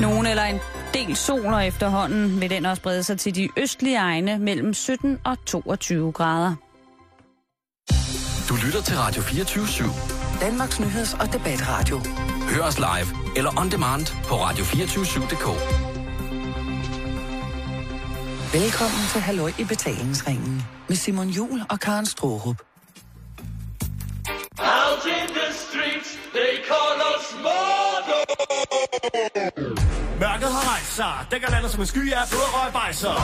[0.00, 0.58] Nogen eller en
[0.94, 5.18] del sol, og efterhånden vil den også brede sig til de østlige egne mellem 17
[5.24, 6.54] og 22 grader.
[8.48, 10.40] Du lytter til Radio 24 /7.
[10.40, 12.00] Danmarks nyheds- og debatradio.
[12.54, 15.46] Hør os live eller on demand på radio247.dk.
[18.52, 22.62] Velkommen til Halløj i betalingsringen med Simon Jul og Karen Strohrup.
[24.58, 27.26] Out in the streets, they call us
[28.92, 29.99] Yeah.
[30.24, 33.14] Mørket har rejst sig, dækker landet som en sky af blod og røgbejser.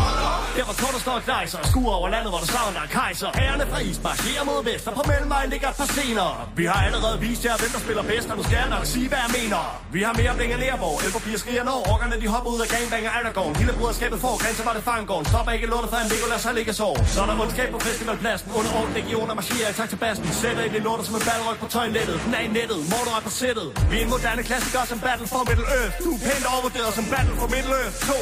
[0.57, 3.29] Der hvor kortet står og knejser, skuer over landet, hvor der savner en kejser.
[3.41, 6.29] Herrerne fra Is marcherer mod vest, og på mellemvejen ligger et par scener.
[6.61, 9.09] Vi har allerede vist jer, hvem der spiller bedst, og nu skal jeg nok sige,
[9.13, 9.61] hvad jeg mener.
[9.97, 13.11] Vi har mere bling end Lerborg, Elforbier skriger når, orkerne de hopper ud af gangbanger
[13.15, 13.55] af Aragorn.
[13.61, 15.27] Hele bruderskabet får, grænser var det fangården.
[15.33, 16.89] Stopper ikke lortet fra en Nicolas, han ligger så.
[17.15, 20.25] Så er der mundskab på festivalpladsen, under orden legioner marcherer i takt til bassen.
[20.41, 22.17] Sætter i det lortet som en ballryg på toilettet.
[22.25, 23.69] Den er i nettet, Mordor er på sættet.
[23.91, 25.95] Vi er en moderne klassiker som Battle for Middle Earth.
[26.07, 28.15] Du er pænt overvurderet som Battle for Earth 2.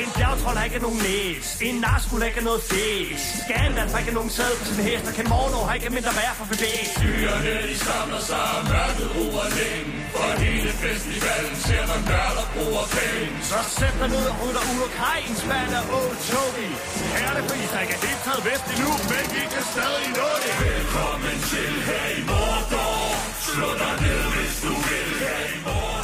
[0.00, 1.44] En bjergtrold har ikke nogen næs.
[1.68, 3.20] En narskul har ikke noget fæs.
[3.44, 5.04] Skanland har ikke nogen sæd på sin hest.
[5.08, 6.84] Og kan Morno har ikke mindre værd for bevæg.
[7.02, 9.92] Dyrene, de samler sig, mørket ruer længe.
[10.14, 13.34] For hele festivalen ser man nørder bruger penge.
[13.50, 16.68] Så sæt dig ned og rydder ud og kaj en spand af Old Toby.
[17.14, 20.08] Her er det fri, der ikke er helt taget vest endnu, men vi kan stadig
[20.18, 20.52] nå det.
[20.68, 23.02] Velkommen til her i Mordor.
[23.48, 26.03] Slå dig ned, hvis du vil her i Mordor.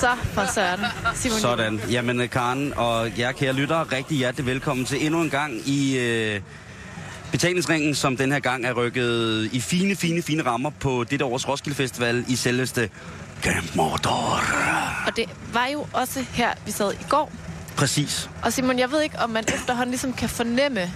[0.00, 0.80] Så for søren.
[1.14, 1.80] Simon Sådan.
[1.90, 5.98] Jamen, øh, Karen og jer kære lyttere, rigtig hjertelig velkommen til endnu en gang i
[5.98, 6.40] øh,
[7.32, 11.48] betalingsringen, som den her gang er rykket i fine, fine, fine rammer på dette års
[11.48, 12.90] Roskilde Festival i selveste
[13.42, 14.40] Camp Mordor.
[15.06, 17.32] Og det var jo også her, vi sad i går.
[17.76, 18.30] Præcis.
[18.42, 20.92] Og Simon, jeg ved ikke, om man efterhånden ligesom kan fornemme,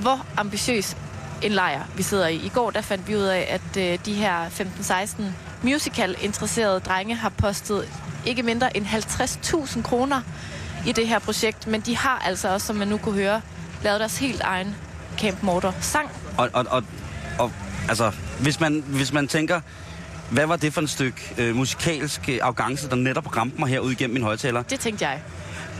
[0.00, 0.96] hvor ambitiøs
[1.42, 2.36] en lejr vi sidder i.
[2.36, 5.22] I går der fandt vi ud af, at øh, de her 15-16
[5.62, 7.88] musical-interesserede drenge har postet
[8.26, 10.20] ikke mindre end 50.000 kroner
[10.86, 11.66] i det her projekt.
[11.66, 13.40] Men de har altså også, som man nu kunne høre,
[13.82, 14.76] lavet deres helt egen
[15.18, 16.10] Camp Mortar sang.
[16.38, 16.84] Og, og, og,
[17.38, 17.52] og
[17.88, 19.60] altså, hvis man, hvis man tænker,
[20.30, 23.92] hvad var det for et stykke øh, musikalsk arrogance, der netop ramte mig her ud
[23.92, 24.62] igennem min højtaler?
[24.62, 25.20] Det tænkte jeg.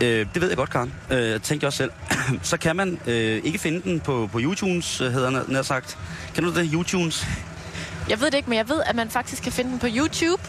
[0.03, 0.93] Øh, det ved jeg godt, Karen.
[1.11, 1.91] Øh, tænkte jeg også selv.
[2.43, 5.99] så kan man øh, ikke finde den på, på YouTunes, øh, hedder den sagt.
[6.35, 6.71] Kan du det?
[6.73, 7.27] YouTunes?
[8.09, 10.43] Jeg ved det ikke, men jeg ved, at man faktisk kan finde den på YouTube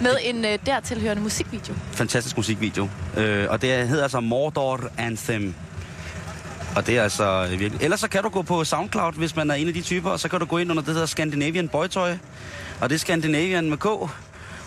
[0.00, 1.74] med en øh, dertilhørende musikvideo.
[1.92, 2.88] Fantastisk musikvideo.
[3.16, 5.54] Øh, og det hedder altså Mordor Anthem.
[6.76, 7.82] Og det er altså øh, virkelig...
[7.82, 10.20] Ellers så kan du gå på SoundCloud, hvis man er en af de typer, og
[10.20, 12.10] så kan du gå ind under det, der hedder Scandinavian Boytoy.
[12.80, 13.86] Og det er Scandinavian med K.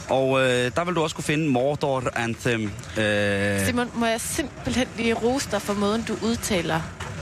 [0.09, 2.72] Og øh, der vil du også kunne finde Mordor Anthem.
[2.97, 6.81] Øh, Simon, må jeg simpelthen lige rose dig for måden, du udtaler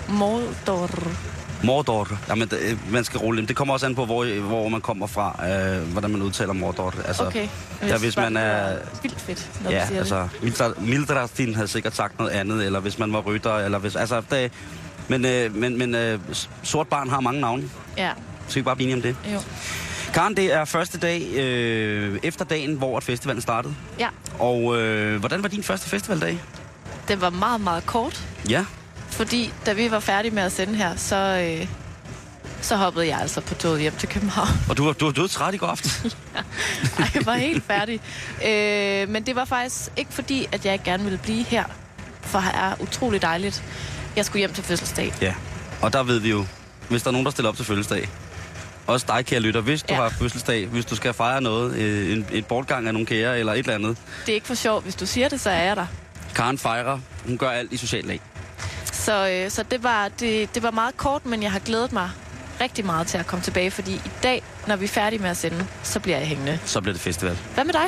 [0.09, 0.89] Mordor.
[1.63, 2.07] Mordor.
[2.29, 3.47] Jamen, det, øh, man skal rulle.
[3.47, 6.93] Det kommer også an på, hvor, hvor man kommer fra, øh, hvordan man udtaler Mordor.
[7.07, 7.47] Altså, Okay.
[7.87, 8.77] Ja, hvis man er...
[9.01, 13.13] Vildt fedt, når Ja, altså, Mildra- Mildrastin havde sikkert sagt noget andet, eller hvis man
[13.13, 13.95] var rytter, eller hvis...
[13.95, 14.51] Altså, det,
[15.07, 16.19] men øh, men, men øh,
[16.63, 17.61] sort barn har mange navne.
[17.63, 17.69] det.
[17.97, 18.11] Ja,
[18.47, 19.15] Så vi bare blive om det.
[19.33, 19.39] jo.
[20.13, 23.73] Karen, det er første dag øh, efter dagen, hvor at festivalen startede.
[23.99, 24.07] Ja,
[24.39, 26.39] Og øh, hvordan var din første festivaldag?
[27.07, 28.23] den var meget, meget kort.
[28.49, 28.65] Ja,
[29.19, 31.67] Fordi da vi var færdige med at sende her, så, øh,
[32.61, 34.47] så hoppede jeg altså på toget hjem til København.
[34.69, 35.91] og du var, du var død træt i går aften.
[36.99, 37.99] Ej, jeg var helt færdig.
[38.47, 41.63] Øh, men det var faktisk ikke fordi, at jeg ikke gerne ville blive her.
[42.21, 43.63] For her er utrolig dejligt.
[44.15, 45.13] Jeg skulle hjem til fødselsdag.
[45.21, 45.33] ja,
[45.81, 46.45] og der ved vi jo,
[46.89, 48.09] hvis der er nogen, der stiller op til fødselsdag,
[48.87, 49.95] også dig, kære lytter, hvis du Ja.
[49.95, 50.01] ja.
[50.09, 53.53] har fødselsdag, hvis du skal fejre noget, øh, en, et bortgang af nogle kære eller
[53.53, 53.97] et eller andet.
[54.25, 54.81] Det er ikke for sjov.
[54.81, 55.85] Hvis du siger det, så er jeg der.
[56.35, 58.21] Karen fejrer, hun gør alt i social lag.
[59.09, 62.09] Så, øh, så det, var, det, det var meget kort, men jeg har glædet mig
[62.61, 65.37] rigtig meget til at komme tilbage, fordi i dag, når vi er færdige med at
[65.37, 66.59] sende, så bliver jeg hængende.
[66.65, 67.37] Så bliver det festival.
[67.53, 67.81] Hvad med dig?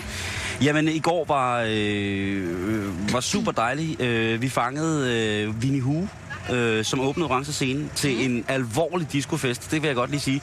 [0.62, 4.02] Jamen, i går var, øh, var super dejligt.
[4.02, 6.08] Øh, vi fangede øh, Winnie Hu,
[6.52, 8.22] øh, som åbnede orange scene til Mhm.
[8.36, 9.72] en alvorlig discofest.
[9.72, 10.42] Det vil jeg godt lige sige.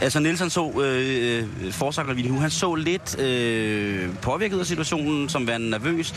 [0.00, 5.28] Altså, Niels han så, øh, forsanger Winnie Hu, han så lidt øh, påvirket af situationen,
[5.28, 6.14] som værende nervøs.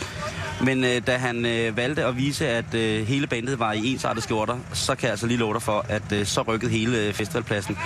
[0.64, 4.22] Men øh, da han øh, valgte at vise, at øh, hele bandet var i ensartede
[4.24, 7.12] skjorter, så kan jeg altså lige love dig for, at øh, så rykkede hele øh,
[7.14, 7.78] festivalpladsen.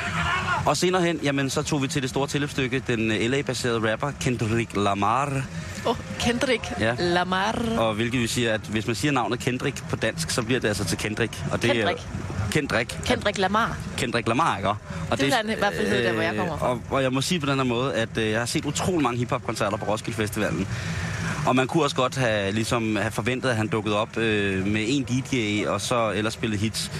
[0.67, 4.13] Og senere hen, jamen, så tog vi til det store tilløbsstykke, den øh, LA-baserede rapper
[4.21, 5.43] Kendrick Lamar,
[5.87, 6.95] oh, Kendrick Ja.
[6.99, 7.63] Lamar.
[7.79, 10.69] og hvilket vil sige, at hvis man siger navnet Kendrick på dansk, så bliver det
[10.69, 11.34] altså til Kendrick.
[11.53, 12.01] Og det Kendrick.
[12.53, 13.01] Kendrick.
[13.05, 13.77] Kendrick Lamar.
[13.97, 14.69] Kendrick Lamar, ikke?
[14.69, 14.79] Og
[15.11, 16.69] Det vil han i hvert fald hedde der, hvor jeg kommer fra.
[16.69, 19.03] Og, og jeg må sige på den her måde, at øh, jeg har set utrolig
[19.03, 20.69] mange hiphop-koncerter på Roskilde Festivalen.
[21.47, 24.85] Og man kunne også godt have, ligesom, have forventet, at han dukkede op øh, med
[24.89, 26.91] en DJ, og så ellers spillet hits.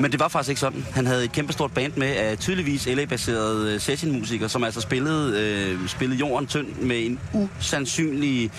[0.00, 0.86] Men det var faktisk ikke sådan.
[0.94, 5.88] Han havde et kæmpestort band med af tydeligvis LA-baserede øh, sessionmusikere, som altså spillede, øh,
[5.88, 8.50] spillede jorden tynd med en usandsynlig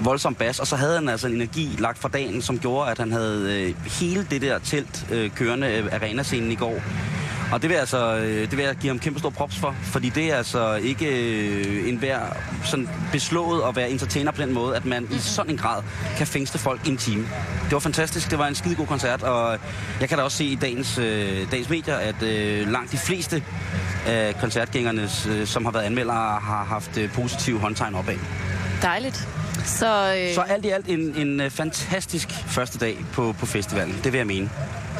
[0.00, 2.98] voldsom bas, og så havde han altså en energi lagt fra dagen, som gjorde, at
[2.98, 6.80] han havde øh, hele det der telt øh, kørende øh, arenascenen i går.
[7.52, 10.08] Og det vil, altså, øh, det vil jeg give ham kæmpe stor props for, fordi
[10.08, 12.20] det er altså ikke øh, en hver
[12.64, 15.82] sådan beslået at være entertainer på den måde, at man i sådan en grad
[16.16, 17.22] kan fængsle folk i en time.
[17.64, 19.58] Det var fantastisk, det var en skide god koncert, og
[20.00, 23.42] jeg kan da også se i dagens, øh, dagens medier, at øh, langt de fleste
[24.06, 28.16] af koncertgængerne, øh, som har været anmeldere, har haft øh, positive håndtegn opad.
[28.82, 29.28] Dejligt.
[29.64, 34.00] Så, øh, Så alt i alt en, en øh, fantastisk første dag på, på festivalen,
[34.04, 34.50] det vil jeg mene.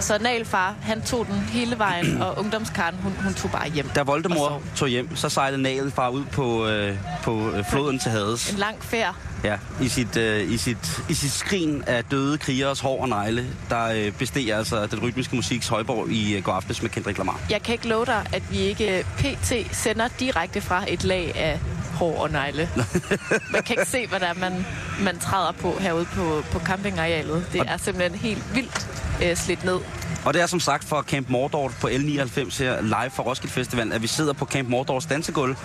[0.01, 3.89] så Nalfar, han tog den hele vejen, og ungdomskaren, hun, hun tog bare hjem.
[3.89, 8.11] Da Voldemort tog hjem, så sejlede Nagel far ud på, øh, på øh, floden til
[8.11, 8.51] Hades.
[8.53, 9.15] En lang færd.
[9.45, 13.47] Ja, i sit, øh, i sit, i sit skrin af døde krigeres hår og negle,
[13.71, 17.41] der øh, besteg altså den rytmiske musiks højborg i øh, går aftes med Kendrick Lamar.
[17.51, 19.53] Jeg kan ikke love dig, at vi ikke øh, pt.
[19.77, 21.61] sender direkte fra et lag af
[21.95, 22.69] hår og negle.
[23.53, 24.67] man kan ikke se, hvad der er, man,
[25.01, 27.47] man træder på herude på, på campingarealet.
[27.53, 28.87] Det er simpelthen helt vildt
[29.25, 29.79] øh, slidt ned.
[30.25, 33.93] Og det er som sagt for Camp Mordor på L99 her live fra Roskilde Festival,
[33.93, 35.57] at vi sidder på Camp Mordors dansegulv,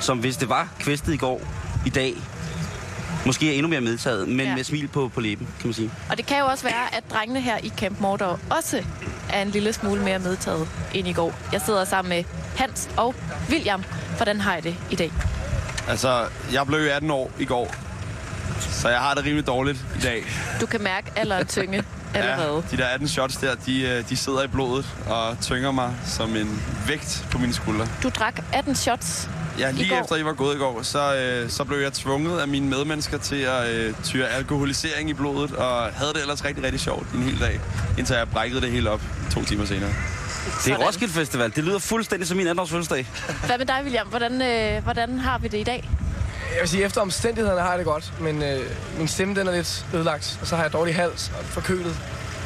[0.00, 1.40] som hvis det var kvæstet i går,
[1.86, 2.14] i dag,
[3.26, 4.44] måske er endnu mere medtaget, men Ja.
[4.48, 4.54] ja.
[4.56, 5.90] med smil på, på læben, kan man sige.
[6.10, 8.84] Og det kan jo også være, at drengene her i Camp Mordor også
[9.32, 11.34] er en lille smule mere medtaget end i går.
[11.52, 12.24] Jeg sidder sammen med
[12.56, 13.14] Hans og
[13.50, 13.84] William.
[14.16, 15.12] Hvordan har I det i dag?
[15.88, 17.74] Altså, jeg blev jo 18 år i går,
[18.60, 20.24] så jeg har det rimelig dårligt i dag.
[20.60, 22.62] Du kan mærke alderen tynge allerede.
[22.70, 25.94] Ja, de der 18 shots der, de, øh, de sidder i blodet og tynger mig
[26.06, 27.86] som en vægt på mine skuldre.
[28.02, 29.28] Du drak 18 shots.
[29.58, 30.00] Ja, I lige går.
[30.00, 33.18] efter I var gået i går, så, øh, så blev jeg tvunget af mine medmennesker
[33.18, 37.22] til at øh, tyre alkoholisering i blodet, og havde det ellers rigtig, rigtig sjovt en
[37.22, 37.60] hel dag,
[37.98, 39.00] indtil jeg brækkede det hele op
[39.30, 39.90] to timer senere.
[40.64, 40.86] Det er.
[40.86, 41.52] Roskilde Festival.
[41.56, 43.06] Det lyder fuldstændig som min anden års fødselsdag.
[43.46, 44.06] Hvad med dig, William?
[44.06, 45.90] Hvordan, øh, hvordan har vi det i dag?
[46.52, 48.60] Jeg vil sige, efter omstændighederne har jeg det godt, men øh,
[48.98, 51.96] min stemme den er lidt ødelagt, og så har jeg dårlig hals og forkølet,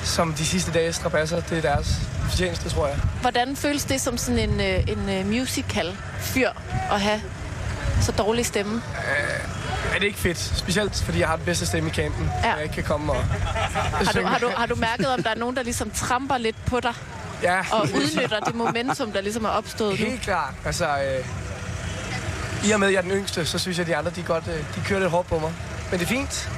[0.04, 1.40] som de sidste dages strabasser.
[1.40, 1.96] Det er deres
[2.31, 2.96] fortjeneste, tror jeg.
[3.20, 6.49] Hvordan føles det som sådan en, øh, en øh, musical-fyr
[6.90, 7.22] at have
[8.00, 8.82] så dårlig stemme?
[9.94, 10.38] Er det ikke fedt?
[10.38, 12.54] Specielt, fordi jeg har den bedste stemme i campen, ja.
[12.54, 15.34] jeg ikke kan komme og Har du, har, du, har du mærket, om der er
[15.34, 16.94] nogen, der ligesom tramper lidt på dig
[17.42, 20.06] Ja, og udnytter det momentum, der ligesom er opstået nu?
[20.06, 20.54] helt klart.
[20.64, 21.24] Altså, øh,
[22.68, 24.22] i og med, at jeg er den yngste, så synes jeg, at de andre de
[24.22, 25.52] godt, øh, de kører lidt hårdt på mig.
[25.90, 26.50] Men det er fint.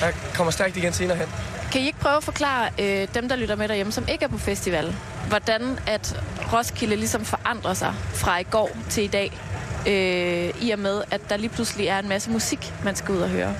[0.00, 1.26] Jeg kommer stærkt igen senere hen.
[1.72, 4.28] Kan I ikke prøve at forklare øh, dem, der lytter med derhjemme, som ikke er
[4.28, 4.94] på festival,
[5.28, 6.22] hvordan at
[6.52, 9.32] Roskilde ligesom forandrer sig fra i går til i dag,
[9.86, 13.20] øh, i og med, at der lige pludselig er en masse musik, man skal ud
[13.20, 13.54] og høre?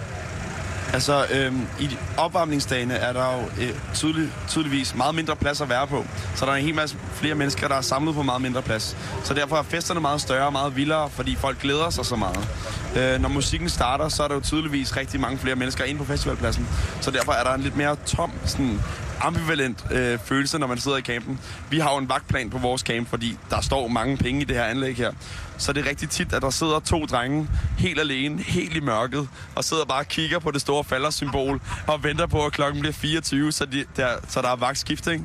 [0.92, 5.68] Altså, øhm, i de opvarmningsdagene er der jo øh, tydelig, tydeligvis meget mindre plads at
[5.68, 6.04] være på.
[6.36, 8.96] Så der er en hel masse flere mennesker, der er samlet på meget mindre plads.
[9.24, 12.48] Så derfor er festerne meget større og meget vildere, fordi folk glæder sig så meget.
[12.96, 16.04] Øh, når musikken starter, så er der jo tydeligvis rigtig mange flere mennesker inde på
[16.04, 16.68] festivalpladsen.
[17.00, 18.80] Så derfor er der en lidt mere tom, sådan
[19.20, 21.40] ambivalent øh, følelse, når man sidder i campen.
[21.70, 24.56] Vi har jo en vagtplan på vores camp, fordi der står mange penge i det
[24.56, 25.12] her anlæg her.
[25.58, 29.28] Så det er rigtig tit, at der sidder to drenge helt alene, helt i mørket,
[29.56, 32.92] og sidder bare og kigger på det store faldersymbol og venter på, at klokken bliver
[32.92, 35.24] 24, så, de, der, så der er vagtskift, ikke?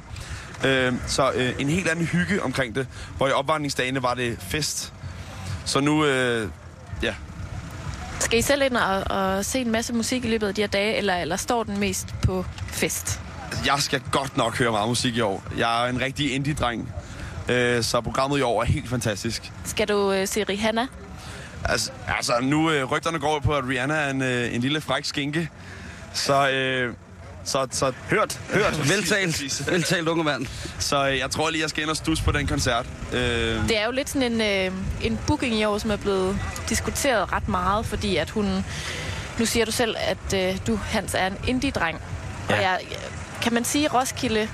[0.65, 2.87] Øh, så øh, en helt anden hygge omkring det,
[3.17, 4.93] hvor i opvarmningsdagene var det fest.
[5.65, 6.49] Så nu, øh,
[7.03, 7.15] ja,
[8.19, 10.67] Skal I selv ind og, og se en masse musik i løbet af de her
[10.67, 13.19] dage, eller, eller står den mest på fest?
[13.65, 15.43] Jeg skal godt nok høre meget musik i år.
[15.57, 16.93] Jeg er en rigtig indie-dreng,
[17.49, 19.51] øh, så programmet i år er helt fantastisk.
[19.65, 20.87] Skal du øh, se Rihanna?
[21.65, 25.05] Altså, altså nu øh, rygterne går på, at Rihanna er en, øh, en lille fræk
[25.05, 25.49] skinke.
[26.13, 26.93] Så, øh,
[27.43, 28.79] så, så Hørt, hørt.
[28.91, 29.67] Veltalt.
[29.71, 30.45] Veltalt, unge mand.
[30.79, 32.85] Så øh, jeg tror lige, jeg skal ind og stus på den koncert.
[33.13, 33.19] Øh,
[33.69, 36.37] Det er jo lidt sådan en, øh, en booking i år, som er blevet
[36.69, 38.65] diskuteret ret meget, fordi at hun...
[39.39, 42.01] Nu siger du selv, at øh, du, Hans, er en indie-dreng.
[42.49, 42.55] Ja.
[42.55, 42.69] Og Ja.
[42.69, 42.79] jeg,
[43.45, 44.47] kan man sige, at Roskilde,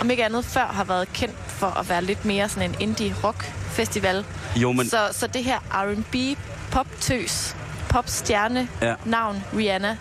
[0.00, 4.24] om ikke andet før, har været kendt for at være lidt mere sådan en indie-rock-festival.
[4.56, 6.38] Jo, men Så, så det her R&B,
[6.70, 7.56] pop-tøs,
[7.88, 8.94] pop-stjerne, Ja.
[9.04, 9.96] navn Rihanna,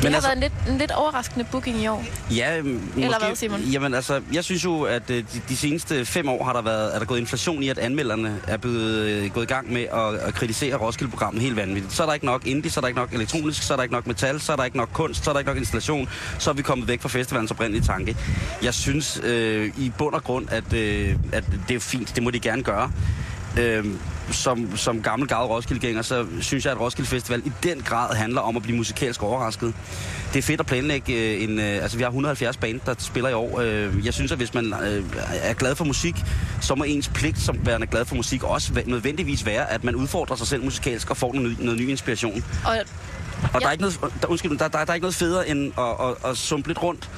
[0.00, 2.04] det Men har altså- været en lidt, en lidt overraskende booking i år.
[2.30, 3.60] Ja, måske, hvad, Simon?
[3.60, 6.94] Jamen altså, jeg synes jo, at øh, de, de seneste fem år har der været,
[6.94, 10.14] er der gået inflation i, at anmelderne er blevet øh, gået i gang med at,
[10.28, 11.92] at kritisere Roskilde-programmet helt vanvittigt.
[11.94, 13.82] Så er der ikke nok indie, så er der ikke nok elektronisk, så er der
[13.82, 16.08] ikke nok metal, så er der ikke nok kunst, så er der ikke nok installation.
[16.38, 18.16] Så er vi kommet væk fra festivalens oprindelige tanke.
[18.62, 22.30] Jeg synes øh, i bund og grund, at, øh, at det er fint, det må
[22.30, 22.90] de gerne gøre.
[23.58, 23.84] Øh,
[24.32, 28.40] som, som gammel gavet Roskildegænger, så synes jeg, at Roskilde Festival i den grad handler
[28.40, 29.74] om at blive musikalsk overrasket.
[30.32, 31.58] Det er fedt at planlægge øh, en...
[31.58, 33.60] Øh, altså, vi har 170 band, der spiller i år.
[33.60, 35.04] Øh, jeg synes, at hvis man øh,
[35.42, 36.14] er glad for musik,
[36.60, 40.36] så må ens pligt som værende glad for musik også nødvendigvis være, at man udfordrer
[40.36, 42.44] sig selv musikalsk og får noget, ny- noget ny inspiration.
[42.64, 42.76] Og
[43.42, 43.58] og ja.
[43.58, 46.06] der, er ikke noget, der, undskyld, der, der, der er ikke noget federe end at,
[46.08, 47.10] at, at sumpe lidt rundt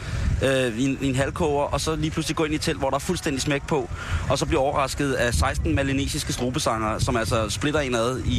[0.42, 2.78] øh, i, en, i en halvkoger, og så lige pludselig gå ind i et telt,
[2.78, 3.90] hvor der er fuldstændig smæk på,
[4.30, 8.38] og så blive overrasket af 16 malinesiske strobesanger, som altså splitter en ad i,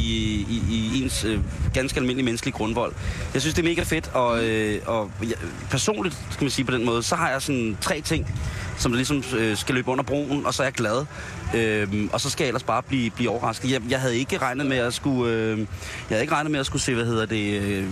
[0.50, 1.40] i, i ens øh,
[1.74, 2.92] ganske almindelige menneskelige grundvold.
[3.34, 5.34] Jeg synes, det er mega fedt, og, øh, og ja,
[5.70, 8.40] personligt, skal man sige på den måde, så har jeg sådan tre ting,
[8.78, 11.06] som der ligesom øh, skal løbe under broen, og så er jeg glad.
[11.54, 13.70] Øhm, og så skal jeg ellers bare blive, blive overrasket.
[13.70, 15.66] Jeg, jeg havde ikke regnet med at skulle, øh, jeg
[16.08, 17.84] havde ikke regnet med at skulle se, hvad hedder det, øh,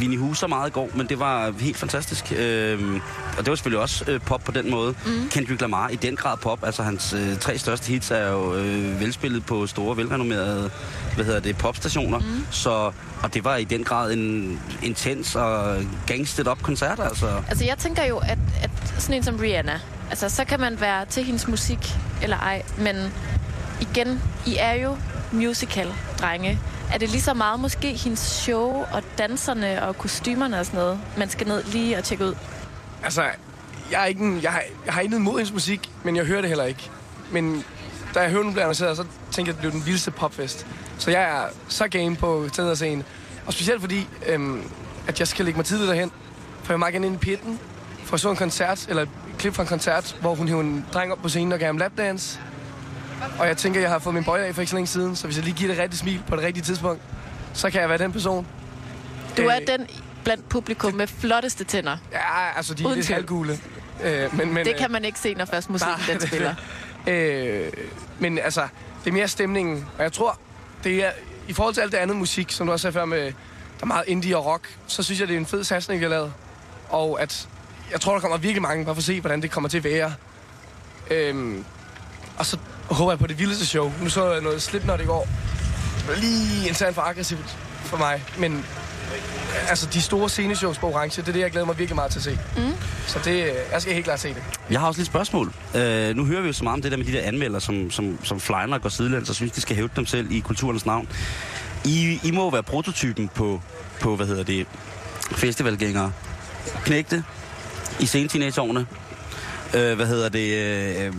[0.00, 2.32] Winnie Huser meget i går, men det var helt fantastisk.
[2.38, 2.94] Øhm,
[3.38, 4.94] og det var selvfølgelig også øh, pop på den måde.
[5.06, 5.28] Mm.
[5.30, 6.64] Kendrick Lamar i den grad pop.
[6.64, 10.70] Altså hans øh, tre største hits er jo øh, velspillet på store, velrenommerede,
[11.16, 12.18] hvad hedder det, popstationer.
[12.18, 12.46] Mm.
[12.50, 12.92] Så,
[13.22, 17.42] og det var i den grad en intens og gangstet op koncert, altså.
[17.48, 19.80] Altså, jeg tænker jo, at, at sådan en som Rihanna,
[20.10, 22.96] altså, så kan man være til hendes musik eller ej, men
[23.80, 24.96] igen, I er jo
[25.32, 26.58] musical-drenge.
[26.92, 31.00] Er det lige så meget måske hendes show og danserne og kostymerne og sådan noget,
[31.18, 32.34] man skal ned lige og tjekke ud?
[33.04, 33.22] Altså,
[33.90, 36.40] jeg, er ikke en, jeg, har, jeg har intet mod hendes musik, men jeg hører
[36.40, 36.90] det heller ikke.
[37.30, 37.64] Men
[38.14, 40.66] da jeg hørte, den blev annonceret, så tænkte jeg, at det blev den vildeste popfest.
[40.98, 43.04] Så jeg er så game på ned og se hende.
[43.46, 44.62] Og specielt fordi, øhm,
[45.08, 46.10] at jeg skal lægge mig tidligt derhen.
[46.62, 47.60] For jeg vil meget gerne ind i pitten,
[48.04, 50.86] for at så en koncert, eller et klip fra en koncert, hvor hun hævde en
[50.94, 52.40] dreng op på scenen og gav ham lapdance.
[53.38, 55.16] Og jeg tænker, at jeg har fået min bøje af for ikke så længe siden,
[55.16, 57.02] så hvis jeg lige giver det rigtige smil på det rigtige tidspunkt,
[57.52, 58.46] så kan jeg være den person.
[59.36, 59.86] Du er Øh, den
[60.24, 61.96] blandt publikum med flotteste tænder.
[62.12, 63.58] Ja, altså de er Uden lidt halvgule.
[64.04, 66.54] Øh, men, men, Det øh, kan man ikke se, når først musikken Nej, den spiller.
[67.06, 67.72] Øh,
[68.18, 68.68] men altså,
[69.04, 69.86] det er mere stemningen.
[69.98, 70.38] Og jeg tror,
[70.84, 71.10] det er,
[71.48, 73.86] i forhold til alt det andet musik, som du også sagde før med, der er
[73.86, 76.32] meget indie og rock, så synes jeg, det er en fed satsning, vi har lavet.
[76.88, 77.48] Og at,
[77.92, 79.84] jeg tror, der kommer virkelig mange, bare for at se, hvordan det kommer til at
[79.84, 80.14] være.
[81.10, 81.64] Øhm,
[82.38, 82.58] og så
[82.90, 83.92] håber jeg på det vildeste show.
[84.02, 85.28] Nu så jeg noget Slipknot i går.
[85.98, 88.24] Det var lige en for aggressivt for mig.
[88.38, 88.64] Men
[89.68, 92.18] altså, de store sceneshows på Orange, det er det, jeg glæder mig virkelig meget til
[92.18, 92.38] at se.
[92.56, 92.72] Mm.
[93.06, 94.42] Så det, jeg skal helt klart se det.
[94.70, 95.52] Jeg har også lidt spørgsmål.
[95.74, 97.90] Øh, nu hører vi jo så meget om det der med de der anmeldere, som,
[97.90, 100.86] som, som flyner og går sidelæns og synes, de skal hæve dem selv i kulturens
[100.86, 101.08] navn.
[101.84, 103.60] I, I må jo være prototypen på,
[104.00, 104.66] på hvad hedder det,
[105.32, 106.12] festivalgængere.
[106.84, 107.24] Knægte
[108.00, 108.86] i sene teenageårene.
[109.74, 110.52] Øh, hvad hedder det?
[110.54, 111.12] Øh, øh,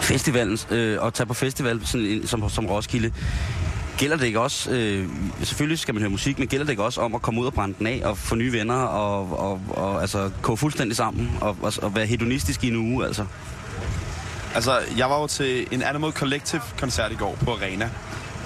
[0.00, 3.12] festivalen, øh, og tage på festival sådan, som, som Roskilde.
[4.00, 5.08] Gælder det ikke også, øh,
[5.42, 7.54] selvfølgelig skal man høre musik, men gælder det ikke også om at komme ud og
[7.54, 11.56] brænde den af og få nye venner og, og, og altså gå fuldstændig sammen og,
[11.62, 13.26] og, og være hedonistisk i en uge, altså?
[14.54, 17.90] Altså, jeg var jo til en Animal Collective-koncert i går på Arena.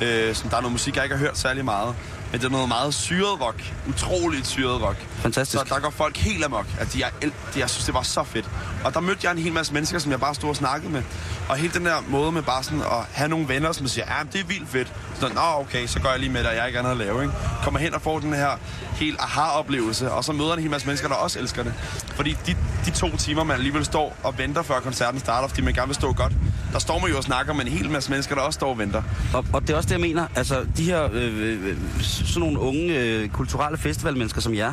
[0.02, 1.94] Øh, som der er noget musik, jeg ikke har hørt særlig meget.
[2.34, 3.74] Men det er noget meget syret rock.
[3.88, 4.96] Utroligt syret rock.
[5.16, 5.62] Fantastisk.
[5.68, 6.66] Så der går folk helt amok.
[6.78, 8.50] At de er, el- de, jeg synes, det var så fedt.
[8.84, 11.02] Og der mødte jeg en hel masse mennesker, som jeg bare stod og snakkede med.
[11.48, 14.22] Og hele den der måde med bare sådan at have nogle venner, som siger, ja,
[14.32, 14.92] det er vildt fedt.
[15.20, 17.22] Så nå, okay, så går jeg lige med dig, jeg har ikke andet at lave,
[17.22, 17.34] ikke?
[17.62, 18.50] Kommer hen og får den her
[18.94, 21.72] helt aha-oplevelse, og så møder en hel masse mennesker, der også elsker det.
[22.14, 25.74] Fordi de, de to timer, man alligevel står og venter, før koncerten starter, fordi man
[25.74, 26.32] gerne vil stå godt,
[26.72, 28.78] der står man jo og snakker med en hel masse mennesker, der også står og
[28.78, 29.02] venter.
[29.34, 30.26] Og, og det er også det, jeg mener.
[30.36, 34.72] Altså, de her øh, øh, øh sådan nogle unge øh, kulturelle festivalmennesker som jer,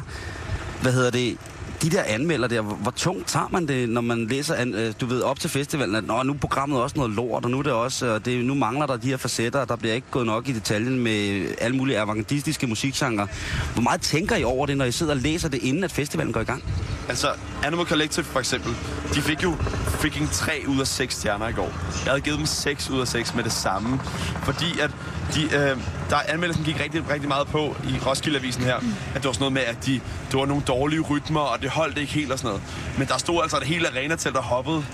[0.82, 1.38] hvad hedder det,
[1.82, 5.06] de der anmelder der, hvor, tungt tager man det, når man læser, an, øh, du
[5.06, 7.64] ved, op til festivalen, at Nå, nu er programmet også noget lort, og nu, er
[7.64, 10.26] det også, og det, nu mangler der de her facetter, og der bliver ikke gået
[10.26, 13.28] nok i detaljen med alle mulige avantgardistiske musikgenre.
[13.74, 16.34] Hvor meget tænker I over det, når I sidder og læser det, inden at festivalen
[16.34, 16.64] går i gang?
[17.10, 17.28] Altså,
[17.64, 18.76] Animal Collective for eksempel,
[19.16, 19.56] de fik jo
[19.88, 21.74] freaking 3 ud af 6 stjerner i går.
[22.06, 24.00] Jeg havde givet dem 6 ud af 6 med det samme.
[24.44, 24.92] Fordi at
[25.36, 25.78] de, øh,
[26.10, 28.84] der anmeldelsen gik rigtig, rigtig meget på i Roskilde-avisen her, at
[29.16, 29.94] det var sådan noget med, at de,
[30.32, 32.64] det var nogle dårlige rytmer, og det holdt ikke helt og sådan noget.
[32.98, 34.86] Men der stod altså et helt arena-telt og hoppede.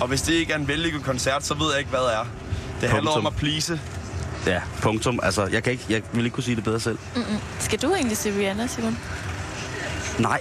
[0.00, 2.26] Og hvis det ikke er en vellykket koncert, så ved jeg ikke, hvad det er.
[2.80, 3.26] Det handler om Punktum.
[3.26, 3.80] at please.
[4.46, 5.20] Ja, punktum.
[5.22, 6.98] Altså, jeg, kan ikke, jeg vil ikke kunne sige det bedre selv.
[7.58, 8.98] Skal du egentlig se Rihanna, Simon?
[10.18, 10.40] Nej.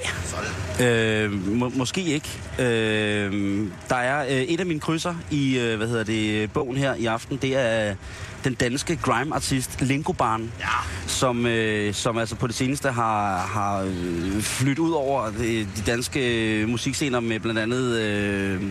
[0.82, 2.30] Øh, må, måske ikke.
[2.60, 6.96] Øh, der er øh, et af mine krydser i, øh, hvad hedder det, bogen her
[6.96, 7.96] i aften, det er
[8.44, 10.66] den danske grime-artist Lingobarn, ja.
[11.08, 15.82] som, øh, som altså på det seneste har, har øh, flyttet ud over de, de
[15.86, 18.62] danske øh, musikscener med blandt andet øh,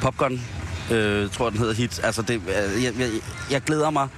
[0.00, 0.40] Popgun,
[0.90, 2.00] øh, tror jeg den hedder hit.
[2.04, 3.08] Altså det, øh, jeg, jeg,
[3.50, 4.08] jeg glæder mig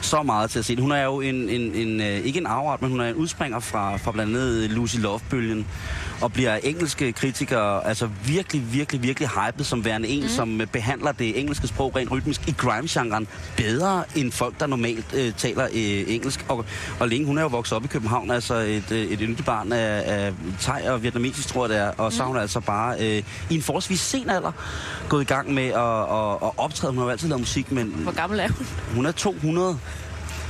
[0.00, 0.82] så meget til at se det.
[0.82, 3.60] Hun er jo en, en, en øh, ikke en afart, men hun er en udspringer
[3.60, 5.66] fra, fra blandt andet Lucy Love-bølgen,
[6.24, 10.28] og bliver engelske kritikere altså virkelig, virkelig, virkelig hypet som værende en, mm.
[10.28, 15.14] som øh, behandler det engelske sprog rent rytmisk i grime-genren bedre end folk, der normalt
[15.14, 16.44] øh, taler øh, engelsk.
[16.48, 16.64] Og,
[17.00, 19.72] og Ling, hun er jo vokset op i København, altså et, øh, et yndigt barn
[19.72, 22.96] af, af thai og vietnamesisk, tror jeg det er, og så er hun altså bare
[23.00, 24.52] øh, i en forholdsvis sen alder
[25.08, 26.92] gået i gang med at, at, at optræde.
[26.92, 28.66] Hun har jo altid lavet musik, men Hvor gammel er hun?
[28.94, 29.78] hun er 200.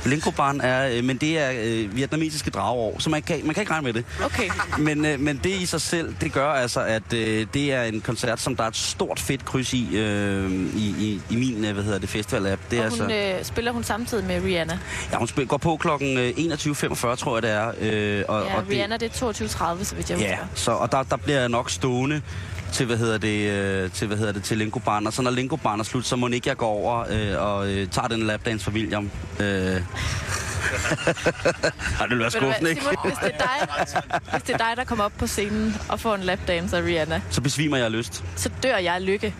[0.05, 3.71] Linkobarn er, øh, men det er øh, vietnamesiske drageår, så man kan, man kan ikke
[3.73, 4.05] regne med det.
[4.25, 4.49] Okay.
[4.79, 8.01] Men, øh, men det i sig selv, det gør altså, at øh, det er en
[8.01, 11.73] koncert, som der er et stort fedt kryds i, øh, i, i, i min, øh,
[11.73, 12.61] hvad hedder det, festival-app.
[12.71, 14.79] Det er Og altså, hun øh, spiller hun samtidig med Rihanna.
[15.11, 17.67] ja, hun spil, går på klokken øh, 21.45, tror jeg det er.
[17.81, 20.29] Øh, og, Ja, og det, Rihanna det er 22.30, så vidt jeg husker.
[20.29, 22.21] Ja, så, og der, der bliver nok stående
[22.75, 25.07] til, hvad hedder det, øh, til, hvad hedder det, til Linko Barn.
[25.07, 27.67] Og så når Linko Barn er slut, så må ikke jeg gå over øh, og
[27.71, 29.11] øh, tager den lapdance for William.
[29.39, 29.45] Øh.
[31.99, 32.81] Ej, det vil være skuffende, ikke?
[32.81, 33.67] Simon, hvis det, er dig,
[34.31, 37.21] hvis det er dig, der kommer op på scenen og får en lapdance af Rihanna,
[37.29, 38.23] Så besvimer jeg af lyst.
[38.35, 39.33] så dør jeg af lykke.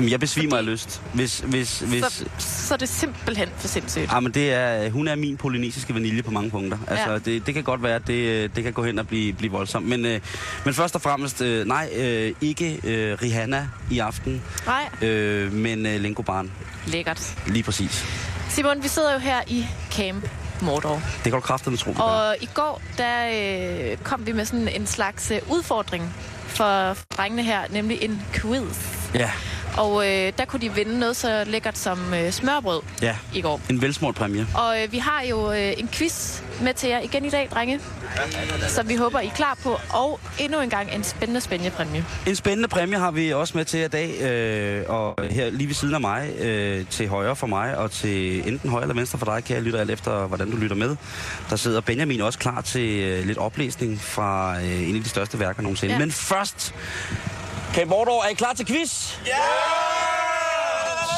[0.00, 1.02] Jeg besvimer af lyst.
[1.14, 2.04] Hvis, hvis, hvis...
[2.04, 4.12] Så, så er det simpelthen for sindssygt.
[4.12, 6.78] Ja, men det er, hun er min polynesiske vanilje på mange punkter.
[6.88, 7.18] Altså, Ja.
[7.18, 9.86] det, det kan godt være, at det, det kan gå hen og blive, blive voldsomt.
[9.88, 10.20] Men, øh,
[10.64, 15.86] men først og fremmest, øh, nej, øh, ikke øh, Rihanna i aften, Nej, øh, men
[15.86, 16.50] øh, Linko Barn.
[16.86, 17.34] lækkert.
[17.46, 18.04] Lige præcis.
[18.50, 20.28] Simon, vi sidder jo her i Camp
[20.62, 20.94] Mordor.
[21.14, 21.92] Det kan du kraftedeme tro.
[21.92, 23.28] Og i går, der
[23.92, 26.14] øh, kom vi med sådan en slags øh, udfordring
[26.46, 28.76] for drengene her, nemlig en quiz.
[29.14, 29.30] Ja,
[29.76, 33.16] Og øh, der kunne de vinde noget så lækkert som øh, smørbrød ja.
[33.34, 33.60] i går.
[33.70, 34.46] En velsmurt præmie.
[34.54, 37.80] Og øh, vi har jo øh, en quiz med til jer igen i dag, drenge.
[38.68, 39.78] Som vi håber, I er klar på.
[39.90, 42.04] Og endnu en gang en spændende, spændende præmie.
[42.26, 45.74] En spændende præmie har vi også med til i dag, øh, og her lige ved
[45.74, 49.26] siden af mig, øh, til højre for mig, og til enten højre eller venstre for
[49.26, 50.96] dig, kan jeg lytte alt efter, hvordan du lytter med.
[51.50, 55.40] Der sidder Benjamin også klar til øh, lidt oplæsning fra øh, en af de største
[55.40, 55.94] værker nogensinde.
[55.94, 55.98] Ja.
[55.98, 56.74] Men først,
[57.74, 59.18] Kate Mordor, er I klar til quiz?
[59.26, 59.32] Ja!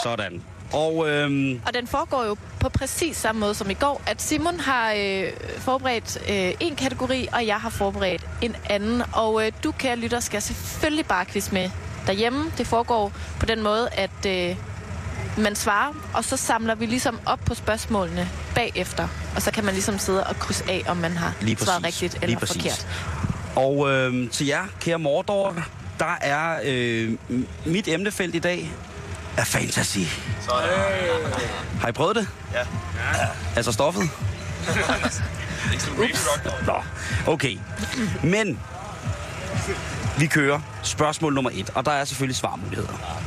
[0.02, 0.42] Sådan.
[0.72, 4.60] Og øhm, Og den foregår jo på præcis samme måde som i går, at Simon
[4.60, 5.24] har øh,
[5.58, 9.02] forberedt øh, en kategori, og jeg har forberedt en anden.
[9.12, 11.70] Og øh, du, kære lytter, skal selvfølgelig bare quiz med
[12.06, 12.52] derhjemme.
[12.58, 14.56] Det foregår på den måde, at øh,
[15.38, 19.08] man svarer, og så samler vi ligesom op på spørgsmålene bagefter.
[19.36, 22.18] Og så kan man ligesom sidde og krydse af, om man har Lige svaret rigtigt
[22.22, 22.86] eller forkert.
[23.56, 25.56] Og øh, til jer, kære Mordor,
[25.98, 27.12] der er øh,
[27.66, 28.70] mit emnefelt i dag
[29.36, 29.98] er fantasy.
[31.80, 32.28] Har I prøvet det?
[32.52, 32.60] Ja.
[33.56, 34.10] Altså stoffet?
[36.66, 36.82] Nå,
[37.26, 37.58] okay.
[38.22, 38.60] Men
[40.18, 43.24] vi kører spørgsmål nummer et, og der er selvfølgelig svarmuligheder.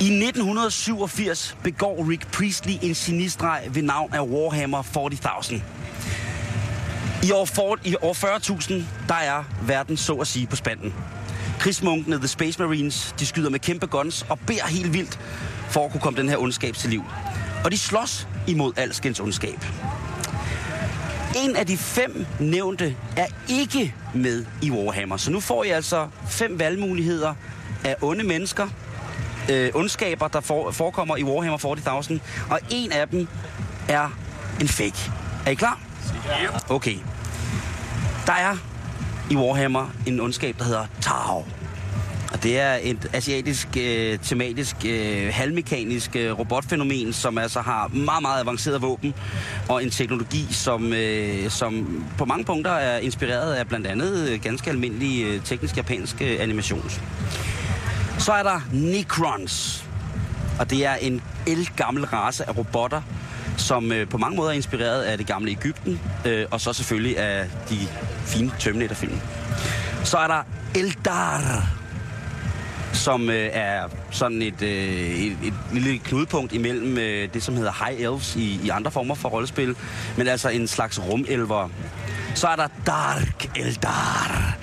[0.00, 5.54] I 1987 begår Rick Priestley en genistreg ved navn af Warhammer 40.000.
[7.26, 8.72] I år, for, i år 40.000,
[9.08, 10.94] der er verden så at sige på spanden.
[11.58, 15.18] Krigsmunkene, The Space Marines, de skyder med kæmpe guns og beder helt vildt
[15.70, 17.04] for at kunne komme den her ondskab til liv.
[17.64, 19.64] Og de slås imod alskens ondskab.
[21.36, 25.16] En af de fem nævnte er ikke med i Warhammer.
[25.16, 27.34] Så nu får I altså fem valgmuligheder
[27.84, 28.68] af onde mennesker,
[29.50, 32.18] øh, ondskaber, der for, forekommer i Warhammer 40.000.
[32.50, 33.28] Og en af dem
[33.88, 34.08] er
[34.60, 35.10] en fake.
[35.46, 35.80] Er I klar?
[36.68, 36.96] Okay.
[38.26, 38.56] Der er
[39.30, 41.44] i Warhammer en ondskab, der hedder Tau.
[42.32, 48.22] Og det er et asiatisk, øh, tematisk, øh, halvmekanisk øh, robotfænomen, som altså har meget,
[48.22, 49.14] meget avanceret våben
[49.68, 54.42] og en teknologi, som, øh, som på mange punkter er inspireret af blandt andet øh,
[54.42, 56.90] ganske almindelig øh, teknisk japansk øh, animation.
[58.18, 59.84] Så er der Necrons,
[60.58, 63.02] og det er en elgammel race af robotter,
[63.56, 67.18] som øh, på mange måder er inspireret af det gamle Ægypten, øh, og så selvfølgelig
[67.18, 67.78] af de
[68.26, 69.20] fine Terminator-film.
[70.04, 70.42] Så er der
[70.74, 71.68] Eldar,
[72.92, 77.84] som øh, er sådan et, øh, et, et lille knudepunkt imellem øh, det, som hedder
[77.86, 79.76] High Elves i, i andre former for rollespil,
[80.16, 81.68] men altså en slags rumelver.
[82.34, 84.56] Så er der Dark Eldar,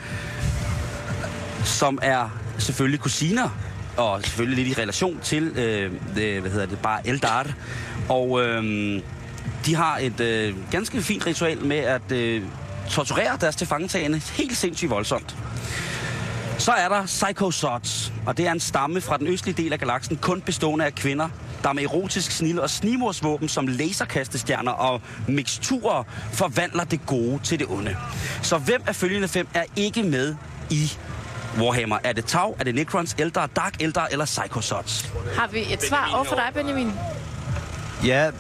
[1.64, 3.50] som er selvfølgelig kusiner,
[3.98, 7.48] og selvfølgelig lidt i relation til, øh, det, hvad hedder det, bare Eldar.
[8.10, 9.02] Og øh,
[9.66, 12.44] de har et øh, ganske fint ritual med at øh,
[12.90, 15.36] torturere deres tilfangetagende helt sindssygt voldsomt.
[16.58, 20.18] Så er der Psychosots, og det er en stamme fra den østlige del af galaksen,
[20.18, 21.30] kun bestående af kvinder,
[21.64, 27.68] der med erotisk snil og snimorsvåben som laserkastestjerner og miksturer forvandler det gode til det
[27.70, 27.96] onde.
[28.42, 30.36] Så hvem af følgende fem er ikke med
[30.70, 30.92] i
[31.58, 31.98] Warhammer?
[32.04, 35.14] Er det Tau, er det Necrons, Eldar, Dark Eldar eller Psychosots?
[35.38, 36.92] Har vi et svar over for dig, Benjamin?
[38.06, 38.32] Ja,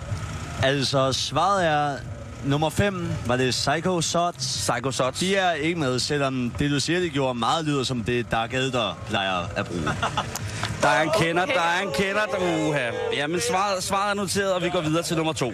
[0.64, 1.98] Altså, svaret er
[2.44, 3.10] nummer 5.
[3.26, 4.46] Var det Psycho Sots?
[4.46, 5.20] Psycho Sots.
[5.20, 8.48] De er ikke med, selvom det, du siger, det gjorde meget lyder som det, der
[8.48, 9.84] Gader plejer at bruge.
[10.82, 12.90] Der er en kender, der er en kender, der uha.
[13.16, 15.54] Jamen, svaret, svaret er noteret, og vi går videre til nummer to.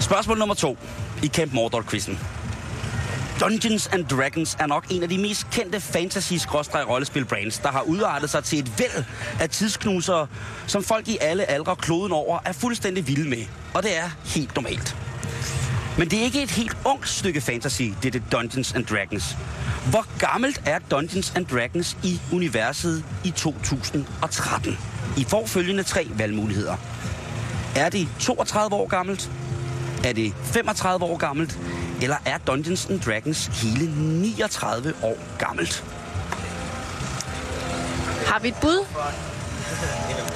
[0.00, 0.78] Spørgsmål nummer to
[1.22, 2.18] i Camp Mordor-quizzen.
[3.42, 8.44] Dungeons and Dragons er nok en af de mest kendte fantasy-rollespil-brands, der har udartet sig
[8.44, 9.04] til et væld
[9.40, 10.26] af tidsknusere,
[10.66, 13.44] som folk i alle aldre kloden over er fuldstændig vilde med.
[13.74, 14.96] Og det er helt normalt.
[15.98, 19.36] Men det er ikke et helt ungt stykke fantasy, det er det Dungeons and Dragons.
[19.90, 24.78] Hvor gammelt er Dungeons and Dragons i universet i 2013?
[25.16, 26.76] I får følgende tre valgmuligheder.
[27.76, 29.30] Er det 32 år gammelt?
[30.04, 31.58] Er det 35 år gammelt?
[32.02, 35.84] Eller er Dungeons and Dragons hele 39 år gammelt?
[38.26, 38.86] Har vi et bud?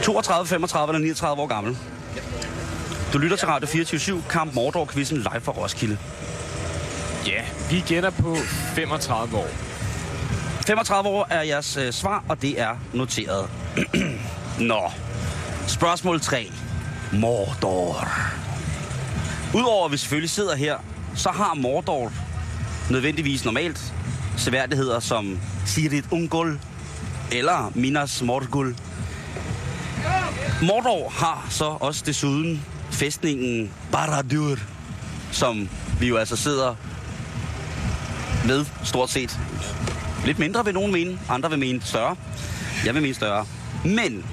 [0.03, 1.79] 32, 35 eller 39 år gammel.
[3.13, 5.99] Du lytter til Radio 24 Kamp Mordor-quizzen live fra Roskilde.
[7.27, 8.37] Ja, vi gætter på
[8.75, 9.49] 35 år.
[10.67, 13.49] 35 år er jeres øh, svar, og det er noteret.
[14.59, 14.91] Nå.
[15.67, 16.53] Spørgsmål 3.
[17.13, 18.09] Mordor.
[19.55, 20.77] Udover at vi selvfølgelig sidder her,
[21.17, 22.13] så har Mordor
[22.91, 23.95] nødvendigvis normalt
[24.37, 26.61] seværdigheder som Sirit Ungol
[27.33, 28.77] eller Minas Morgul.
[30.63, 34.59] Mordor har så også desuden fæstningen Baradur,
[35.33, 35.69] som
[36.01, 36.75] vi jo altså sidder
[38.47, 39.39] med stort set.
[40.27, 42.17] Lidt mindre vil nogen mene, andre vil mene større.
[42.85, 43.47] Jeg vil mene større.
[43.85, 44.25] Men,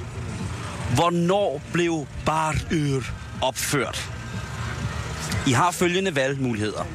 [0.96, 3.04] hvornår blev Baradur
[3.42, 4.13] opført?
[5.48, 6.88] I har følgende valgmuligheder.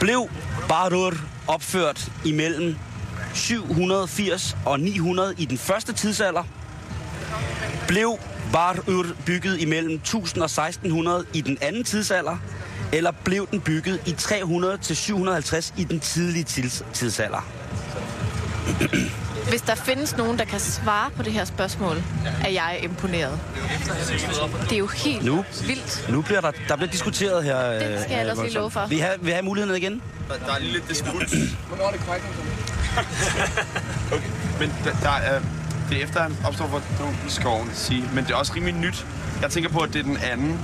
[0.00, 0.30] Blev
[0.68, 1.14] Baradur
[1.46, 2.76] opført imellem
[3.34, 6.44] 780 og 900 i den første tidsalder?
[7.88, 8.18] Blev
[8.52, 12.36] Baradur bygget imellem 1000 og 1600 i den anden tidsalder?
[12.92, 17.46] Eller blev den bygget i 300 til 750 i den tidlige tids- tidsalder?
[19.48, 22.02] Hvis der findes nogen, der kan svare på det her spørgsmål,
[22.44, 23.40] er jeg imponeret.
[24.62, 26.06] Det er jo helt Nu, vildt.
[26.10, 27.70] nu bliver der, der bliver diskuteret her.
[27.70, 28.86] Det skal jeg øh, ellers lige love for.
[28.86, 30.02] Vil I have, vil I have muligheden igen?
[30.28, 31.34] Der, der er lige lidt disput.
[31.68, 32.24] Hvornår er det korrekt?
[34.14, 34.26] okay.
[34.60, 35.40] Men der, der er,
[35.90, 36.82] det er efter, han opstår for
[37.26, 38.04] i skoven, sige.
[38.14, 39.06] Men det er også rimelig nyt.
[39.42, 40.60] Jeg tænker på, at det er den anden.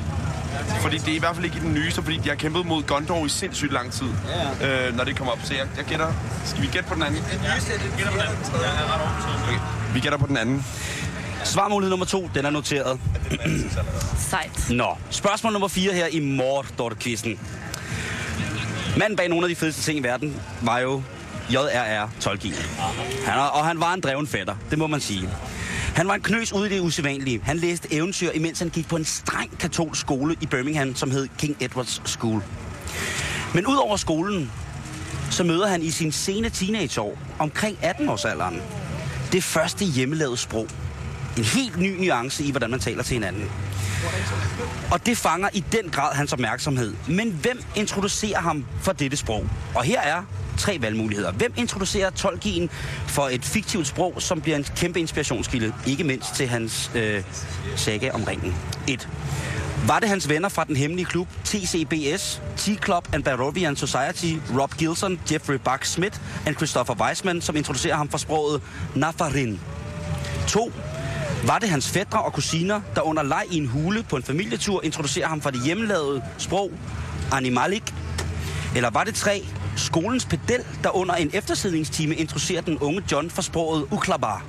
[0.82, 2.82] Fordi det er i hvert fald ikke i den nyeste, fordi de har kæmpet mod
[2.82, 4.06] Gondor i sindssygt lang tid,
[4.60, 4.88] ja.
[4.88, 5.38] øh, når det kommer op.
[5.44, 6.12] Så jeg, jeg gætter...
[6.44, 7.24] Skal vi gætte på den anden?
[9.44, 9.58] Okay.
[9.94, 10.64] Vi gætter på den anden.
[11.44, 13.00] Svarmulighed nummer to, den er noteret.
[14.18, 14.70] Sejt.
[14.70, 17.38] Nå, spørgsmål nummer 4 her i Mordor-quizzen.
[18.96, 21.02] Manden bag nogle af de fedeste ting i verden var jo
[21.50, 22.10] J.R.R.
[22.20, 22.54] Tolkien.
[23.26, 25.28] Han er, og han var en dreven fætter, det må man sige.
[25.94, 27.40] Han var en knøs ude i det usædvanlige.
[27.44, 31.28] Han læste eventyr, imens han gik på en streng katolsk skole i Birmingham, som hed
[31.38, 32.42] King Edward's School.
[33.54, 34.50] Men ud over skolen,
[35.30, 38.54] så møder han i sin sene teenageår, omkring 18-årsalderen,
[39.32, 40.66] det første hjemmelavede sprog.
[41.38, 43.50] En helt ny nuance i, hvordan man taler til hinanden.
[44.90, 46.94] Og det fanger i den grad hans opmærksomhed.
[47.08, 49.46] Men hvem introducerer ham for dette sprog?
[49.74, 50.22] Og her er
[50.58, 51.32] tre valgmuligheder.
[51.32, 52.70] Hvem introducerer Tolkien
[53.06, 57.22] for et fiktivt sprog, som bliver en kæmpe inspirationskilde, ikke mindst til hans øh,
[57.76, 58.54] saga om ringen?
[58.88, 59.08] 1.
[59.86, 65.20] Var det hans venner fra den hemmelige klub TCBS, T-Club and Barovian Society, Rob Gilson,
[65.32, 68.62] Jeffrey Buck Smith og Christopher Weisman, som introducerer ham for sproget
[68.94, 69.60] Nafarin?
[70.46, 70.72] 2.
[71.46, 74.80] Var det hans fædre og kusiner, der under leg i en hule på en familietur
[74.84, 76.72] introducerer ham for det hjemmelavede sprog
[77.32, 77.94] Animalik?
[78.76, 79.46] Eller var det 3.
[79.76, 84.44] Skolens pedel, der under en eftersidningstime introducerer den unge John for sproget Uklabar?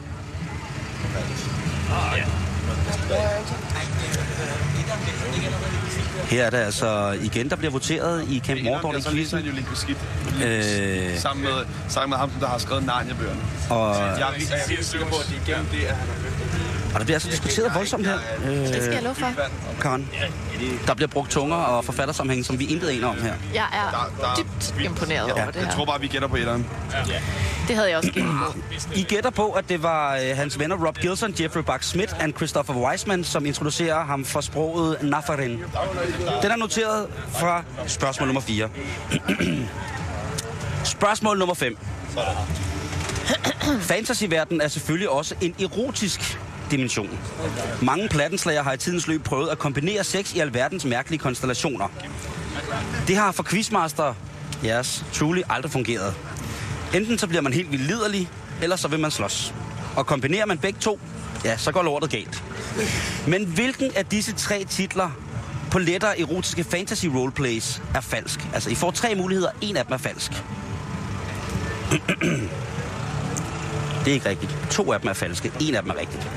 [6.29, 9.38] Her er det altså igen, der bliver voteret i Camp Mordor i quizzen.
[9.38, 9.97] han jo lidt beskidt.
[10.45, 11.17] Øh.
[11.19, 11.53] Sammen, med,
[11.89, 13.39] sammen med ham, der har skrevet Narnia-bøgerne.
[13.69, 16.64] Og- Jeg er, jeg er sikker på, at det er igennem det, at han har
[16.95, 18.17] Og der bliver altså diskuteret voldsomt her.
[18.45, 19.31] Det skal jeg love for.
[19.81, 20.10] Karen.
[20.88, 23.34] Der bliver brugt tunger og forfattersammenhæng, som vi intet aner om her.
[23.53, 25.71] Jeg er dybt imponeret over det Jeg her.
[25.71, 26.65] tror bare, vi gætter på etteren.
[27.67, 28.60] Det havde jeg også gættet på.
[28.95, 32.29] I gætter på, at det var øh, hans venner Rob Gilson, Jeffrey Buck Smith og
[32.29, 35.51] Christopher Weisman, som introducerer ham for sproget Nafarin.
[36.41, 38.69] Den er noteret fra spørgsmål nummer 4.
[40.84, 41.77] spørgsmål nummer 5.
[43.81, 46.39] Fantasyverdenen er selvfølgelig også en erotisk
[46.71, 47.19] dimension.
[47.82, 51.88] Mange plattenslager har i tidens løb prøvet at kombinere sex i alverdens mærkelige konstellationer.
[53.08, 54.13] Det har for Quizmaster,
[54.63, 56.13] jeres truly aldrig fungeret.
[56.93, 58.30] Enten så bliver man helt vildt liderlig,
[58.62, 59.54] eller så vil man slås.
[59.95, 60.99] Og kombinerer man begge to,
[61.45, 62.43] ja, så går lortet galt.
[63.28, 65.10] Men hvilken af disse tre titler
[65.71, 68.39] på lettere erotiske fantasy roleplays er falsk?
[68.54, 69.49] Altså, I får tre muligheder.
[69.62, 70.32] En af dem er falsk.
[74.06, 74.58] Det er ikke rigtigt.
[74.71, 75.51] To af dem er falske.
[75.62, 76.30] En af dem er rigtigt.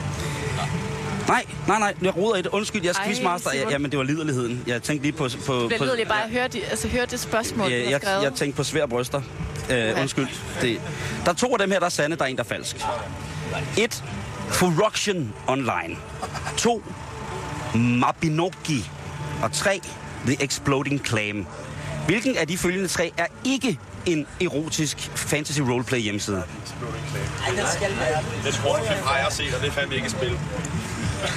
[1.29, 1.95] Nej, nej, nej.
[2.03, 2.51] Jeg roder i det.
[2.51, 3.51] Undskyld, jeg er Ej, quizmaster.
[3.55, 4.63] Ja, jamen, det var liderligheden.
[4.67, 5.29] Jeg tænkte lige på...
[5.47, 7.85] på, Det på lyder lige bare at høre, de, altså, høre det spørgsmål, Ja, du
[7.85, 8.23] har jeg, skrevet.
[8.23, 9.19] jeg tænkte på svær bryster.
[9.71, 10.27] Uh, undskyld.
[10.61, 10.81] Det.
[11.25, 12.77] Der er to af dem her, der er sande, der er en, der er falsk.
[13.79, 14.05] Et.
[14.53, 15.97] Corruption Online.
[16.57, 16.83] To.
[17.75, 18.91] Mabinogi.
[19.43, 19.81] Og tre.
[20.27, 21.47] The Exploding Claim.
[22.07, 26.43] Hvilken af de følgende tre er ikke en erotisk fantasy roleplay hjemmeside?
[28.45, 30.39] Det tror jeg, har jeg set, og det er fandme ikke et spil.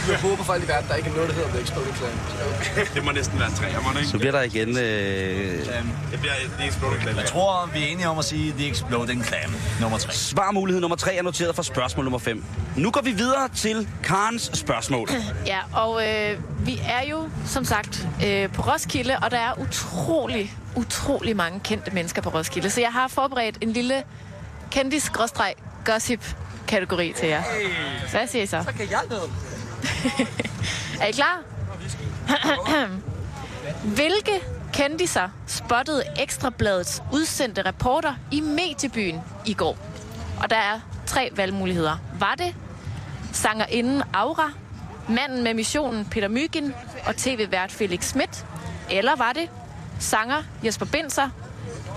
[0.10, 2.12] Jeg håber for alt i verden, der ikke er noget, der hedder The Exploding Clan.
[2.94, 4.18] Det må næsten være en træer, må det Så ikke?
[4.20, 4.78] bliver der igen...
[4.78, 5.66] Øh,
[6.12, 7.16] Det bliver The Exploding Clan.
[7.18, 10.14] Jeg tror, vi er enige om at sige The Exploding Clam nummer 3.
[10.14, 12.44] svarmulighed nummer tre er noteret for spørgsmål nummer 5.
[12.76, 15.10] Nu går vi videre til Karens spørgsmål.
[15.46, 20.54] Ja, og øh, vi er jo, som sagt, øh, på Roskilde, og der er utrolig,
[20.76, 22.70] utrolig mange kendte mennesker på Roskilde.
[22.70, 24.04] Så jeg har forberedt en lille
[24.72, 27.44] kendis-gossip-kategori til jer.
[28.12, 28.64] Hvad siger I så?
[28.68, 29.30] Så kan jeg noget.
[31.02, 31.42] Er I klar?
[33.96, 34.42] Hvilke
[34.74, 39.78] kendiser spottede Ekstrabladets udsendte reporter i mediebyen i går?
[40.44, 41.98] Og der er tre valgmuligheder.
[42.20, 42.56] Var det
[43.34, 44.52] sangerinden Aura,
[45.10, 46.74] manden med missionen Peter Mygin
[47.08, 48.46] og tv-vært Felix Schmidt?
[48.90, 49.50] Eller var det
[50.00, 51.30] sanger Jesper Binser,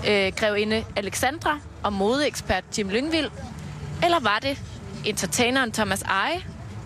[0.07, 3.29] øh, grevinde Alexandra og modeekspert Jim Lyngvild?
[4.03, 4.61] Eller var det
[5.05, 6.43] entertaineren Thomas Eje,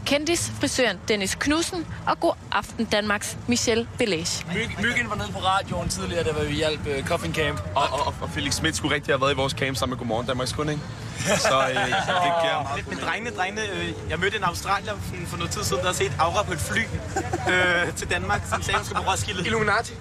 [0.10, 4.46] kendis frisøren Dennis Knudsen og god aften Danmarks Michelle Belage?
[4.54, 7.62] Myg, Myggen var nede på radioen tidligere, da vi hjalp uh, Coffin Camp.
[7.76, 10.28] Og, og, og Felix Schmidt skulle rigtig have været i vores camp sammen med Godmorgen
[10.28, 10.84] Danmarks kunde, ikke?
[11.50, 13.62] Så øh, det giver meget Lidt med drengene, drengene.
[13.62, 14.94] Øh, jeg mødte en australier
[15.28, 16.82] for, noget tid siden, der har set Aura på et fly
[17.52, 19.46] øh, til Danmark, som sagde, hun skulle på Roskilde.
[19.46, 19.94] Illuminati.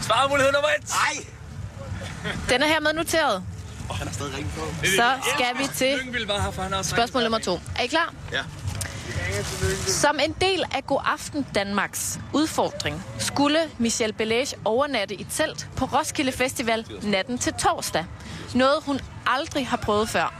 [0.00, 0.88] Svarmulighed nummer et.
[0.88, 1.26] Nej!
[2.50, 3.44] Den er hermed noteret.
[3.90, 4.64] Oh, han er stadig rigtig på.
[4.84, 5.98] Så skal vi til
[6.82, 7.60] spørgsmål nummer to.
[7.78, 8.14] Er I klar?
[8.32, 8.42] Ja.
[9.86, 15.84] Som en del af God Aften Danmarks udfordring, skulle Michelle Belage overnatte i telt på
[15.84, 18.04] Roskilde Festival natten til torsdag.
[18.54, 20.34] Noget hun aldrig har prøvet før.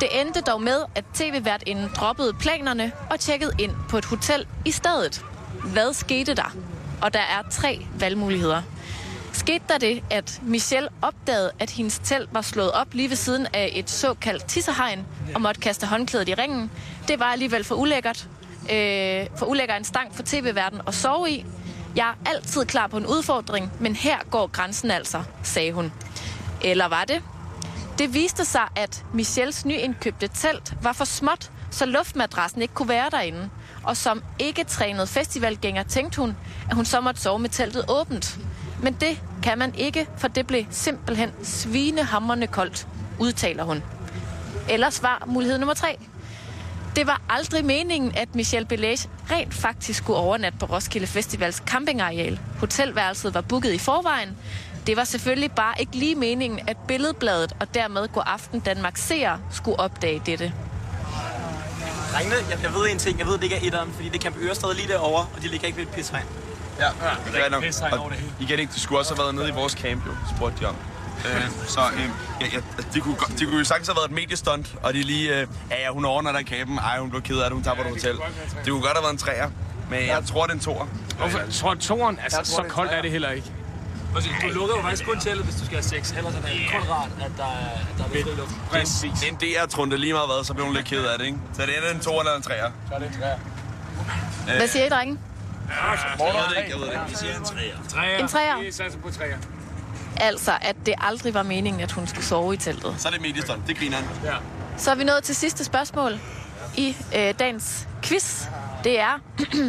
[0.00, 4.70] Det endte dog med, at tv-værtinden droppede planerne og tjekkede ind på et hotel i
[4.70, 5.24] stedet.
[5.64, 6.56] Hvad skete der?
[7.02, 8.62] Og der er tre valgmuligheder.
[9.34, 13.46] Skete der det, at Michelle opdagede, at hendes telt var slået op lige ved siden
[13.52, 16.70] af et såkaldt tissehegn og måtte kaste håndklædet i ringen?
[17.08, 18.28] Det var alligevel for ulækkert.
[18.72, 21.46] Øh, for ulækker en stang for tv-verden at sove i.
[21.96, 25.92] Jeg er altid klar på en udfordring, men her går grænsen altså, sagde hun.
[26.64, 27.22] Eller var det?
[27.98, 33.10] Det viste sig, at Michelles nyindkøbte telt var for småt, så luftmadrassen ikke kunne være
[33.10, 33.50] derinde.
[33.82, 36.36] Og som ikke trænet festivalgænger tænkte hun,
[36.70, 38.38] at hun så måtte sove med teltet åbent.
[38.82, 42.86] Men det kan man ikke, for det blev simpelthen svinehammerne koldt,
[43.18, 43.82] udtaler hun.
[44.68, 45.98] Eller svar mulighed nummer tre.
[46.96, 52.40] Det var aldrig meningen, at Michelle Belage rent faktisk skulle overnatte på Roskilde Festivals campingareal.
[52.60, 54.36] Hotelværelset var booket i forvejen.
[54.86, 59.38] Det var selvfølgelig bare ikke lige meningen, at Billedbladet og dermed går Aften Danmark seer
[59.50, 60.52] skulle opdage dette.
[62.12, 63.18] Drengene, jeg, jeg ved en ting.
[63.18, 65.66] Jeg ved, det ikke er etteren, fordi det kan Ørestad lige derovre, og de ligger
[65.66, 66.26] ikke ved et pisregn.
[66.78, 68.32] Ja, det er rigtig pissehegn over det hele.
[68.40, 70.76] Igen ikke, du skulle også have været nede i vores camp, jo, spurgte de om.
[71.26, 72.00] Øh, så øh,
[72.40, 72.58] ja, ja,
[72.94, 75.46] de, kunne, godt- de kunne jo sagtens have været et mediestunt, og de lige, øh,
[75.70, 77.82] ja, ja, hun overnatter i campen, ej, hun blev ked af det, hun tager på
[77.82, 78.16] et hotel.
[78.64, 79.50] Det kunne godt have været en træer,
[79.90, 80.86] men jeg tror, det er en toer.
[81.18, 81.40] Hvorfor?
[81.52, 83.52] Tror toren, altså Jeg tror, så det er koldt er det heller ikke.
[84.42, 86.12] Du lukker jo faktisk kun teltet, hvis du skal have sex.
[86.16, 87.48] Ellers er det kun rart, at der er,
[87.80, 88.50] at der er fri luft.
[88.70, 89.10] Præcis.
[89.20, 91.38] Det er en DR-trunde lige meget hvad, så bliver hun lidt ked af det, ikke?
[91.52, 92.70] Så det er en toer eller en træer.
[92.88, 93.36] Så er det en træer.
[94.56, 95.18] Hvad siger I, drenge?
[95.68, 97.08] Jeg ved det ikke, jeg ved det ikke.
[97.08, 97.76] Vi siger en træer.
[97.88, 98.18] Træer.
[98.18, 98.60] En træer.
[98.62, 99.36] Vi satser på træer.
[100.16, 102.94] Altså, at det aldrig var meningen, at hun skulle sove i teltet.
[102.98, 104.06] Så er det mediestunt, det griner han.
[104.24, 104.36] Ja.
[104.76, 106.18] Så er vi nået til sidste spørgsmål
[106.76, 108.44] i øh, dagens quiz.
[108.84, 109.18] Det er,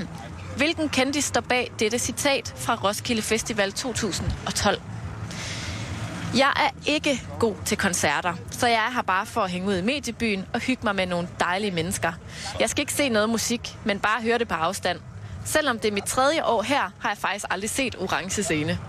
[0.58, 4.81] hvilken kendis står bag dette citat fra Roskilde Festival 2012?
[6.38, 9.75] Jeg er ikke god til koncerter, så jeg er her bare for at hænge ud
[9.77, 12.12] i mediebyen og hygge mig med nogle dejlige mennesker.
[12.60, 14.99] Jeg skal ikke se noget musik, men bare høre det på afstand.
[15.45, 18.79] Selvom det er mit tredje år her, har jeg faktisk aldrig set Orange Scene.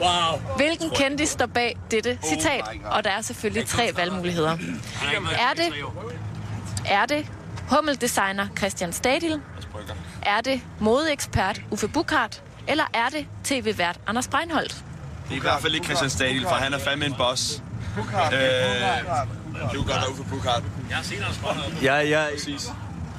[0.00, 0.40] Wow.
[0.56, 2.64] Hvilken kendis står bag dette citat?
[2.84, 4.56] Og der er selvfølgelig tre valgmuligheder.
[5.38, 5.72] Er det,
[6.86, 7.26] er det
[7.70, 9.40] hummeldesigner Christian Stadil?
[10.22, 12.42] Er det modeekspert Uffe Bukhardt?
[12.68, 14.84] Eller er det tv-vært Anders Breinholt?
[15.28, 17.62] Det er i hvert fald ikke Christian Stadil, for han er fandme en boss.
[17.98, 18.10] Øh, det
[19.70, 20.64] kunne godt være Uffe Bukhardt.
[20.88, 21.82] Jeg har set Anders Brøndholt.
[21.82, 22.28] Jeg, jeg,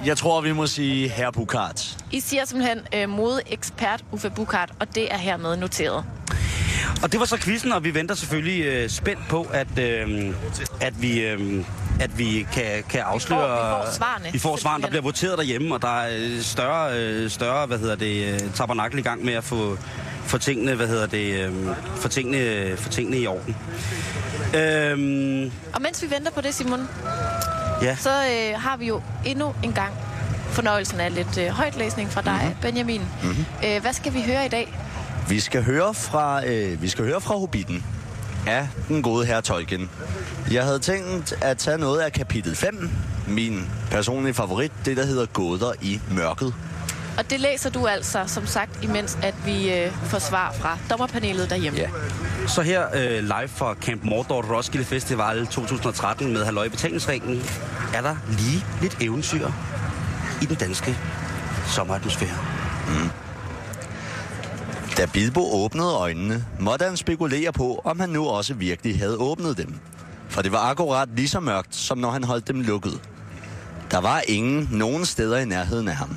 [0.06, 1.98] Jeg tror, vi må sige herr Bukart.
[2.12, 6.04] I siger simpelthen øh, modeekspert Uffe Bukart, og det er hermed noteret.
[7.04, 10.34] Og det var så quizzen, og vi venter selvfølgelig øh, spændt på, at, øh,
[10.82, 11.20] at vi...
[11.22, 11.66] Øh,
[12.00, 13.42] at vi kan, kan afsløre...
[13.42, 14.82] Vi får- vi får svarene, Vi får svarene.
[14.84, 18.40] Der bliver voteret derhjemme, og der er øh, større, øh, større hvad hedder det, øh,
[18.56, 19.78] tabernakel i gang med at få,
[20.26, 21.54] få tingene, hvad hedder det, øh,
[21.96, 23.56] få tingene, få tingene i orden.
[24.56, 26.88] Øhm, Og mens vi venter på det, Simon,
[27.84, 27.96] ja.
[27.96, 29.94] så øh, har vi jo endnu en gang
[30.54, 32.62] fornøjelsen af lidt øh, højtlæsning fra dig, mm-hmm.
[32.62, 33.02] Benjamin.
[33.24, 33.46] Mm-hmm.
[33.66, 34.80] Øh, hvad skal vi høre i dag?
[35.30, 37.84] Vi skal høre fra, øh, vi skal høre fra Hobbiten
[38.48, 39.90] af den gode herre Tolkien.
[40.52, 42.90] Jeg havde tænkt at tage noget af kapitel 5,
[43.28, 46.54] min personlige favorit, det der hedder Gåder i mørket.
[47.18, 51.50] Og det læser du altså, som sagt, imens at vi øh, får svar fra dommerpanelet
[51.50, 51.80] derhjemme.
[51.80, 51.90] Ja.
[52.48, 57.44] Så her øh, live fra Camp Mordor Roskilde Festival 2013 med Halløj Betalingsringen,
[57.94, 59.48] er der lige lidt eventyr
[60.42, 60.98] i den danske
[61.68, 62.38] sommeratmosfære.
[62.88, 63.10] Mm.
[64.98, 69.58] Da Bilbo åbnede øjnene, måtte han spekulere på, om han nu også virkelig havde åbnet
[69.58, 69.76] dem.
[70.30, 73.02] For det var akkurat lige så mørkt, som når han holdt dem lukket.
[73.92, 76.10] Der var ingen nogen steder i nærheden af ham.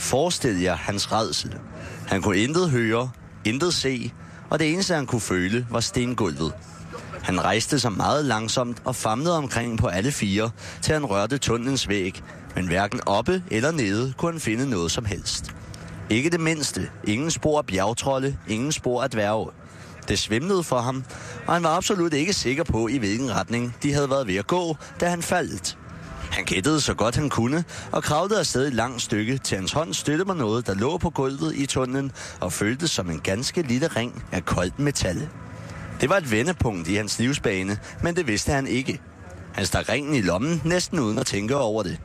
[0.00, 1.58] Forestil jer hans redsel.
[2.06, 3.10] Han kunne intet høre,
[3.44, 4.12] intet se,
[4.50, 6.52] og det eneste han kunne føle var stengulvet.
[7.22, 10.50] Han rejste sig meget langsomt og famlede omkring på alle fire,
[10.82, 12.22] til han rørte tunnelens væg,
[12.56, 15.54] men hverken oppe eller nede kunne han finde noget som helst.
[16.10, 16.90] Ikke det mindste.
[17.04, 19.50] Ingen spor af bjergtrolde, ingen spor af dværge.
[20.08, 21.04] Det svimlede for ham,
[21.46, 24.46] og han var absolut ikke sikker på, i hvilken retning de havde været ved at
[24.46, 25.76] gå, da han faldt.
[26.40, 29.94] Han gættede så godt han kunne, og kravlede afsted et langt stykke, til hans hånd
[29.94, 33.86] støttede mig noget, der lå på gulvet i tunnelen, og føltes som en ganske lille
[33.86, 35.28] ring af koldt metal.
[36.00, 39.00] Det var et vendepunkt i hans livsbane, men det vidste han ikke.
[39.52, 41.98] Han stak ringen i lommen, næsten uden at tænke over det.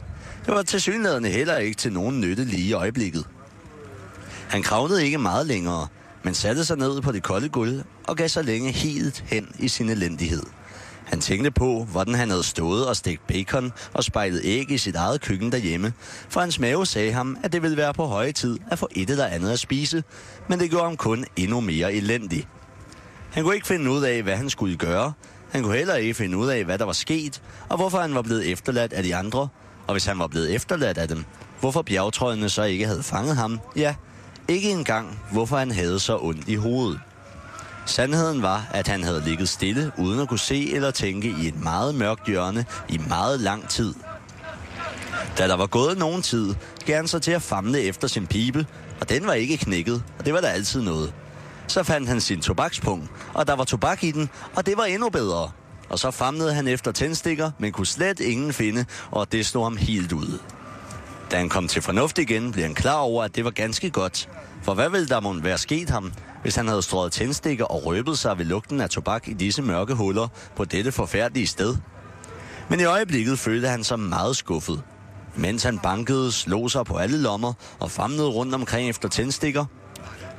[0.45, 3.25] Det var tilsyneladende heller ikke til nogen nytte lige i øjeblikket.
[4.49, 5.87] Han kravlede ikke meget længere,
[6.23, 9.67] men satte sig ned på det kolde gulv og gav sig længe helt hen i
[9.67, 10.43] sin elendighed.
[11.05, 14.95] Han tænkte på, hvordan han havde stået og stegt bacon og spejlet æg i sit
[14.95, 15.93] eget køkken derhjemme,
[16.29, 19.09] for hans mave sagde ham, at det ville være på høje tid at få et
[19.09, 20.03] eller andet at spise,
[20.49, 22.47] men det gjorde ham kun endnu mere elendig.
[23.31, 25.13] Han kunne ikke finde ud af, hvad han skulle gøre.
[25.51, 28.21] Han kunne heller ikke finde ud af, hvad der var sket, og hvorfor han var
[28.21, 29.47] blevet efterladt af de andre.
[29.87, 31.25] Og hvis han var blevet efterladt af dem,
[31.59, 33.59] hvorfor bjergtrøjene så ikke havde fanget ham?
[33.75, 33.95] Ja,
[34.47, 36.99] ikke engang, hvorfor han havde så ondt i hovedet.
[37.85, 41.63] Sandheden var, at han havde ligget stille, uden at kunne se eller tænke i et
[41.63, 43.93] meget mørkt hjørne i meget lang tid.
[45.37, 48.65] Da der var gået nogen tid, gav han sig til at famle efter sin pibe,
[49.01, 51.13] og den var ikke knækket, og det var der altid noget.
[51.67, 55.09] Så fandt han sin tobakspung, og der var tobak i den, og det var endnu
[55.09, 55.51] bedre.
[55.89, 59.77] Og så famlede han efter tændstikker, men kunne slet ingen finde, og det stod ham
[59.77, 60.39] helt ud.
[61.31, 64.29] Da han kom til fornuft igen, blev han klar over, at det var ganske godt.
[64.63, 66.11] For hvad ville der måtte være sket ham,
[66.45, 69.93] hvis han havde strøget tændstikker og røbet sig ved lugten af tobak i disse mørke
[69.93, 71.75] huller på dette forfærdelige sted?
[72.69, 74.81] Men i øjeblikket følte han sig meget skuffet.
[75.35, 79.65] Mens han bankede, slog sig på alle lommer og famlede rundt omkring efter tændstikker,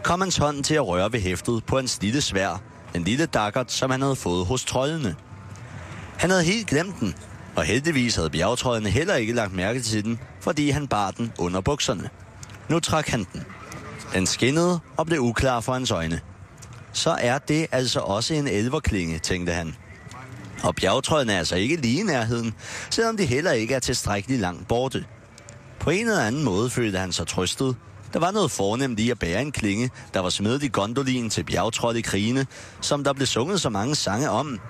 [0.05, 2.63] kom hans hånd til at røre ved hæftet på hans lille svær,
[2.95, 5.15] en lille dakkert, som han havde fået hos troldene.
[6.19, 7.15] Han havde helt glemt den,
[7.57, 11.61] og heldigvis havde bjergtrøjerne heller ikke lagt mærke til den, fordi han bar den under
[11.61, 12.11] bukserne.
[12.69, 13.45] Nu trak han den.
[14.15, 16.21] Den skinnede og blev uklar for hans øjne.
[16.93, 19.75] Så er det altså også en elverklinge, tænkte han.
[20.63, 22.55] Og bjergtrøjen er altså ikke lige i nærheden,
[22.91, 25.05] selvom de heller ikke er tilstrækkeligt langt borte.
[25.81, 27.77] På en eller anden måde følte han sig trøstet.
[28.13, 31.45] Der var noget fornemt i at bære en klinge, der var smedet i gondolin til
[31.45, 32.47] bjergtrøj i krigene,
[32.81, 34.61] som der blev sunget så mange sange om.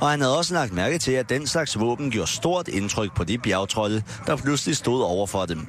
[0.00, 3.24] Og han havde også lagt mærke til, at den slags våben gjorde stort indtryk på
[3.24, 5.66] de bjergtrolde, der pludselig stod over for dem.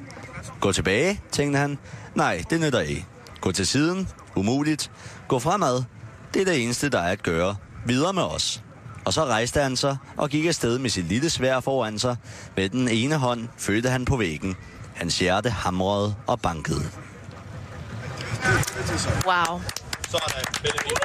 [0.60, 1.78] Gå tilbage, tænkte han.
[2.14, 3.06] Nej, det nytter ikke.
[3.40, 4.08] Gå til siden.
[4.36, 4.90] Umuligt.
[5.28, 5.84] Gå fremad.
[6.34, 7.56] Det er det eneste, der er at gøre.
[7.86, 8.62] Videre med os.
[9.04, 12.16] Og så rejste han sig og gik afsted med sit lille svær foran sig.
[12.56, 14.56] Med den ene hånd følte han på væggen.
[14.94, 16.84] Hans hjerte hamrede og bankede.
[19.26, 19.60] Wow.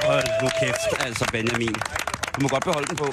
[0.06, 1.74] Hold nu kæft, altså Benjamin.
[2.36, 3.12] Du må godt beholde den på.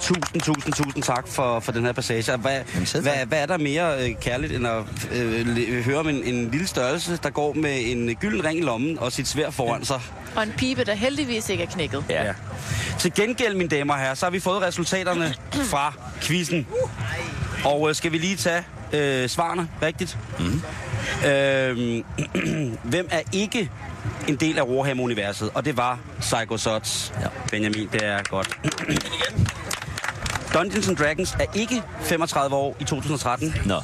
[0.00, 2.36] Tusind, tusind, tusind tak for, for den her passage.
[2.36, 2.60] Hvad,
[3.00, 4.82] hvad, hvad er der mere øh, kærligt, end at
[5.12, 8.98] øh, høre om en, en lille størrelse, der går med en gylden ring i lommen
[8.98, 10.00] og sit svær foran sig?
[10.36, 12.04] Og en pibe, der heldigvis ikke er knækket.
[12.08, 12.32] Ja.
[12.98, 16.66] Til gengæld, mine damer og herrer, så har vi fået resultaterne fra quizzen.
[17.64, 20.18] Og øh, skal vi lige tage øh, svarene rigtigt?
[20.38, 20.62] Mm.
[21.28, 22.02] Øh,
[22.90, 23.70] hvem er ikke
[24.28, 25.50] en del af Warhammer-universet?
[25.54, 27.12] Og det var Psycho Sots.
[27.20, 27.26] Ja.
[27.50, 28.58] Benjamin, det er godt.
[30.54, 33.54] Dungeons and Dragons er ikke 35 år i 2013.
[33.64, 33.74] Nå.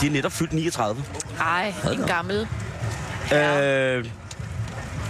[0.00, 1.04] De er netop fyldt 39.
[1.40, 2.48] Ej, en gammel.
[3.34, 4.04] Øh,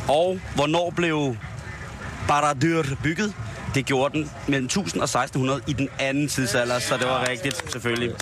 [0.08, 1.36] og hvornår blev
[2.28, 3.34] Baradur bygget?
[3.74, 7.72] Det gjorde den mellem 1000 og 1600 i den anden tidsalder, så det var rigtigt,
[7.72, 8.14] selvfølgelig.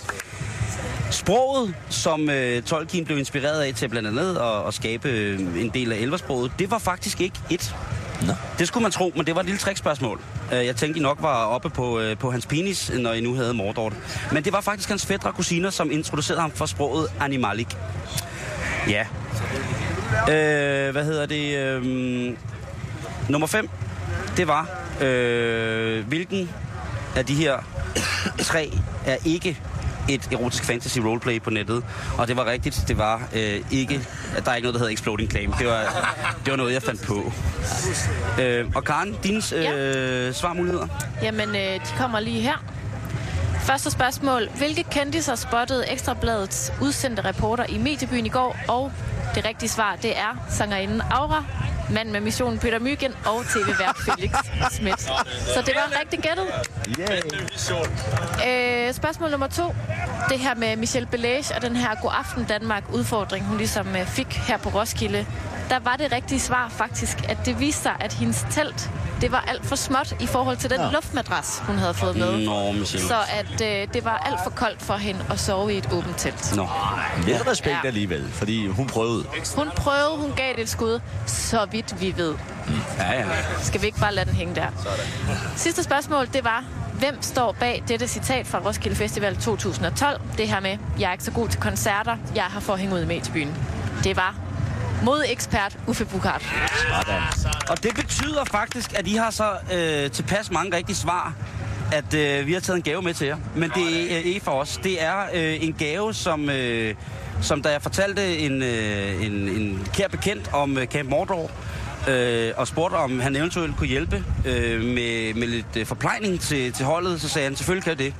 [1.14, 5.68] Sproget, som øh, Tolkien blev inspireret af til blandt andet at, at skabe øh, en
[5.68, 7.76] del af elversproget, det var faktisk ikke et.
[8.26, 8.32] Nå.
[8.58, 10.20] Det skulle man tro, men det var et lille trickspørgsmål.
[10.52, 13.34] Øh, jeg tænkte, I nok var oppe på, øh, på hans penis, når I nu
[13.34, 13.92] havde Mordor.
[14.32, 17.76] Men det var faktisk hans fætter og kusiner, som introducerede ham for sproget Animalik.
[18.88, 19.06] Ja.
[20.12, 21.56] Øh, hvad hedder det?
[21.56, 22.36] Øh,
[23.28, 23.68] nummer 5,
[24.36, 24.68] det var,
[25.00, 26.50] øh, hvilken
[27.16, 27.58] af de her
[28.38, 28.72] tre
[29.06, 29.60] er ikke
[30.08, 31.84] et erotisk fantasy roleplay på nettet.
[32.18, 34.00] Og det var rigtigt, det var øh, ikke,
[34.44, 35.52] der er ikke noget, der hedder Exploding Claim.
[35.52, 35.80] Det var,
[36.44, 37.32] det var noget, jeg fandt på.
[38.42, 40.86] Øh, og Karen, dine øh, svarmuligheder?
[41.22, 42.64] Jamen, øh, de kommer lige her.
[43.60, 44.48] Første spørgsmål.
[44.56, 48.56] Hvilke kendiser spottede Ekstrabladets udsendte reporter i mediebyen i går?
[48.68, 48.92] Og
[49.34, 51.44] det rigtige svar, det er sangerinden Aura,
[51.90, 54.30] mand med missionen Peter Mygen og tv-vært Felix
[54.70, 55.00] Schmidt.
[55.54, 56.46] Så det var rigtig gættet.
[58.48, 59.74] Øh, spørgsmål nummer to.
[60.28, 64.06] Det her med Michelle Belage og den her God Aften Danmark udfordring, hun ligesom øh,
[64.06, 65.26] fik her på Roskilde.
[65.70, 68.90] Der var det rigtige svar faktisk, at det viste sig, at hendes telt,
[69.20, 70.90] det var alt for småt i forhold til den Nå.
[70.92, 72.32] luftmadras, hun havde fået med.
[72.78, 73.08] Michelle.
[73.08, 76.18] Så at øh, det var alt for koldt for hende at sove i et åbent
[76.18, 76.56] telt.
[76.56, 76.68] Nå.
[77.26, 77.86] Lidt respekt Ja.
[77.86, 79.24] alligevel, fordi hun prøvede.
[79.56, 82.34] Hun prøvede, hun gav det et skud, så vidt vi ved.
[82.98, 83.24] Ja, ja.
[83.62, 84.66] Skal vi ikke bare lade den hænge der?
[85.56, 86.64] Sidste spørgsmål, det var,
[86.98, 90.20] hvem står bag dette citat fra Roskilde Festival 2012?
[90.38, 92.94] Det her med, jeg er ikke så god til koncerter, jeg har for at hænge
[92.94, 93.54] ud med til byen.
[94.04, 94.34] Det var
[95.04, 96.54] mod ekspert Uffe Bukart.
[97.68, 101.34] Og det betyder faktisk, at I har så øh, tilpas mange rigtige svar,
[101.92, 103.36] at øh, vi har taget en gave med til jer.
[103.56, 104.80] Men det er øh, ikke for os.
[104.82, 106.94] Det er øh, en gave, som, øh,
[107.40, 111.50] som da jeg fortalte en, øh, en, en kær bekendt om øh, Camp Mordor,
[112.08, 116.72] øh, og spurgte, om han eventuelt kunne hjælpe øh, med, med lidt øh, forplejning til,
[116.72, 118.14] til holdet, så sagde han, selvfølgelig kan jeg det.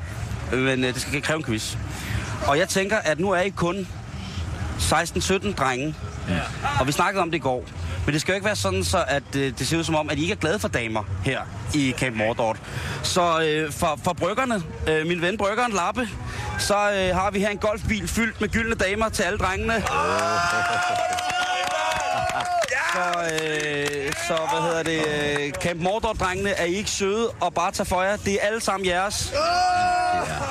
[0.59, 1.76] Men øh, det skal kræve en quiz.
[2.47, 3.87] Og jeg tænker, at nu er I kun
[4.78, 5.95] 16-17 drenge.
[6.29, 6.41] Ja.
[6.81, 7.64] Og vi snakkede om det i går.
[8.07, 10.11] Men det skal jo ikke være sådan, så at øh, det ser ud som om,
[10.11, 11.41] at I ikke er glade for damer her
[11.75, 12.57] i Camp Mordor.
[13.03, 16.09] Så øh, for, for bryggerne, øh, min ven bryggeren Lappe,
[16.59, 19.75] så øh, har vi her en golfbil fyldt med gyldne damer til alle drengene.
[22.95, 23.01] Så,
[23.32, 25.01] øh, så hvad hedder det?
[25.47, 28.16] Øh, Camp Mordor-drengene, er I ikke søde og bare tage for jer?
[28.16, 29.34] Det er alle sammen jeres.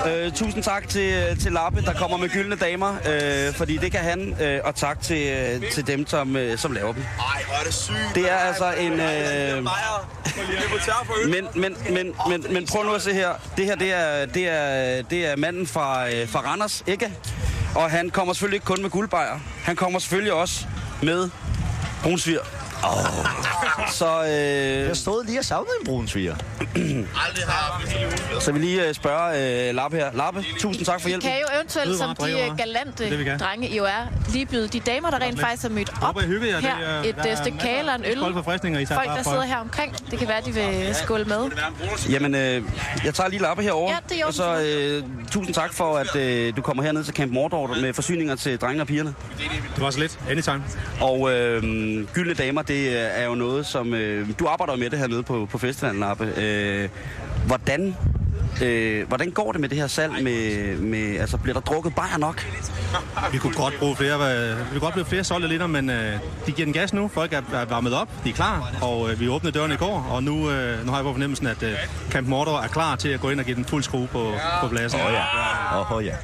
[0.07, 3.99] Øh, tusind tak til, til Lappe, der kommer med gyldne damer, øh, fordi det kan
[3.99, 7.01] han, øh, og tak til, øh, til dem, som, øh, som laver dem.
[7.19, 7.95] Ej, hvor er det sygt.
[8.15, 8.99] Det er altså en...
[8.99, 9.63] Øh,
[11.25, 13.29] Men, men, men, men, men, men prøv nu at se her.
[13.57, 17.13] Det her, det er, det er, det er manden fra, øh, fra Randers, ikke?
[17.75, 19.39] Og han kommer selvfølgelig ikke kun med guldbejer.
[19.63, 20.65] Han kommer selvfølgelig også
[21.01, 21.29] med
[22.03, 22.62] 同时。
[22.83, 23.25] Oh.
[23.91, 24.29] Så, øh,
[24.87, 26.35] Jeg stod lige og savnede en brunsviger.
[26.75, 27.81] Aldrig har
[28.39, 30.11] så vi lige øh, spørge øh, Lappe her.
[30.13, 31.29] Lappe, tusind tak for hjælpen.
[31.29, 34.79] kan jo eventuelt, som de øh, galante Det, drenge I jo er, lige byde de
[34.79, 36.15] damer, der rent faktisk er mødt op.
[36.15, 36.29] Det
[36.61, 38.17] her, er- et der øh, er stykke kage eller en øl.
[38.17, 39.95] Skål for frisninger, I tager Folk, der sidder her omkring.
[40.11, 41.49] Det kan være, de vil skåle med.
[42.09, 42.63] Jamen, øh,
[43.05, 43.91] jeg tager lige Lappe herover.
[43.91, 47.13] Ja, det er Og så øh, tusind tak for, at øh, du kommer herned til
[47.13, 49.13] Camp Mordor med forsyninger til drengene og pigerne.
[49.75, 50.19] Det var så lidt.
[50.29, 50.63] Anytime.
[51.01, 51.63] Og øh,
[52.13, 53.93] gyldne damer, det er jo noget, som...
[53.93, 56.33] Øh, du arbejder med det hernede på, på festivalen, Lappe.
[56.37, 56.89] Øh,
[57.45, 57.95] hvordan,
[58.63, 60.23] øh, hvordan går det med det her salg?
[60.23, 62.47] Med, med, altså, bliver der drukket bajer nok?
[63.31, 66.13] Vi kunne godt bruge flere, øh, vi kunne godt blive flere solgte liter, men øh,
[66.45, 67.07] de giver den gas nu.
[67.07, 70.07] Folk er, er varmet op, de er klar, og øh, vi åbnede døren i går,
[70.11, 71.73] og nu, øh, nu har jeg på fornemmelsen, at øh,
[72.09, 74.67] Camp Mordor er klar til at gå ind og give den fuld skrue på, på
[74.67, 74.99] pladsen.
[74.99, 75.79] Åh ja.
[75.79, 76.15] Åh oh, ja.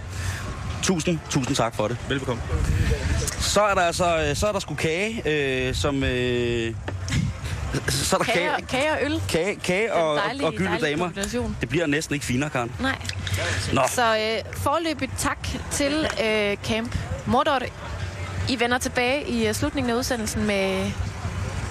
[0.83, 1.97] Tusind, tusind tak for det.
[2.09, 2.41] Velbekomme.
[3.39, 6.03] Så er der altså, øh, så er der sgu kage, øh, som...
[6.03, 6.73] Øh,
[7.89, 9.21] så er der Kage, kage, og- kage og øl.
[9.29, 11.09] kage, kage og, dejlige- og gyldne damer.
[11.61, 12.71] Det bliver næsten ikke finere, Karen.
[12.79, 12.95] Nej.
[13.73, 13.81] Nå.
[13.91, 17.59] Så øh, forløbigt tak til øh, Camp Mordor.
[18.49, 20.91] I vender tilbage i øh, slutningen af udsendelsen med,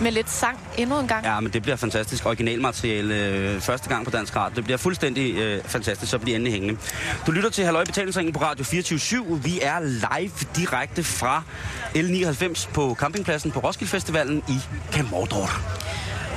[0.01, 1.25] med lidt sang endnu en gang.
[1.25, 2.27] Ja, men det bliver fantastisk.
[2.27, 4.57] Originalmateriale øh, første gang på Dansk Radio.
[4.57, 6.81] Det bliver fuldstændig øh, fantastisk, så bliver endelig hængende.
[7.27, 11.43] Du lytter til Halløj Betalingsringen på Radio 24 Vi er live direkte fra
[11.95, 14.59] L99 på campingpladsen på Roskilde Festivalen i
[14.93, 15.51] Camordor.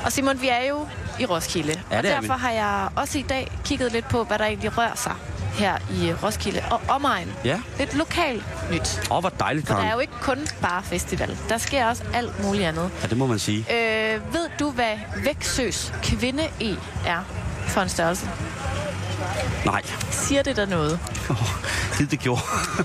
[0.06, 0.88] Og Simon, vi er jo
[1.20, 1.82] i Roskilde.
[1.91, 2.28] Ja, og det er vi.
[2.28, 5.14] derfor har jeg også i dag kigget lidt på, hvad der egentlig rører sig
[5.54, 7.34] her i Roskilde og omegn.
[7.45, 7.60] Ja.
[7.80, 9.02] Lidt lokalt nyt.
[9.12, 9.95] Åh, hvor dejligt, For der er Karen.
[9.95, 11.38] jo ikke kun bare festival.
[11.49, 12.91] Der sker også alt muligt andet.
[13.02, 13.60] Ja, det må man sige.
[13.60, 14.93] Øh, ved du, hvad
[15.24, 16.76] Væksøs kvinde-E
[17.06, 17.24] er
[17.68, 18.30] for en størrelse?
[19.65, 19.82] Nej.
[20.11, 20.99] Siger det der noget?
[22.11, 22.41] det gjorde.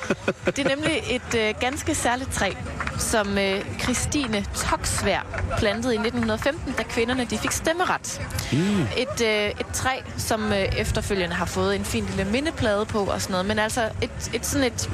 [0.46, 2.52] Det er nemlig et øh, ganske særligt træ,
[2.98, 5.26] som øh, Christine Toksvær
[5.58, 8.20] plantede i 1915, da kvinderne de fik stemmeret.
[8.52, 8.82] Mm.
[8.96, 13.22] Et, øh, et træ, som øh, efterfølgende har fået en fin lille mindeplade på og
[13.22, 14.90] sådan noget, men altså et, et sådan et,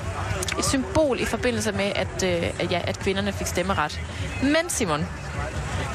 [0.59, 4.01] et symbol i forbindelse med, at, øh, at, ja, at kvinderne fik stemmeret.
[4.43, 5.07] Men Simon,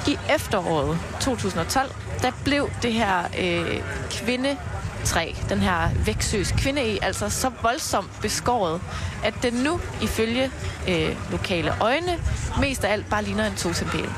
[0.07, 1.91] i efteråret 2012,
[2.21, 3.81] der blev det her øh,
[5.14, 8.82] kvindetræ, den her væksøs kvinde altså så voldsomt beskåret,
[9.24, 10.51] at den nu ifølge
[10.89, 12.20] øh, lokale øjne
[12.60, 14.10] mest af alt bare ligner en totempæl.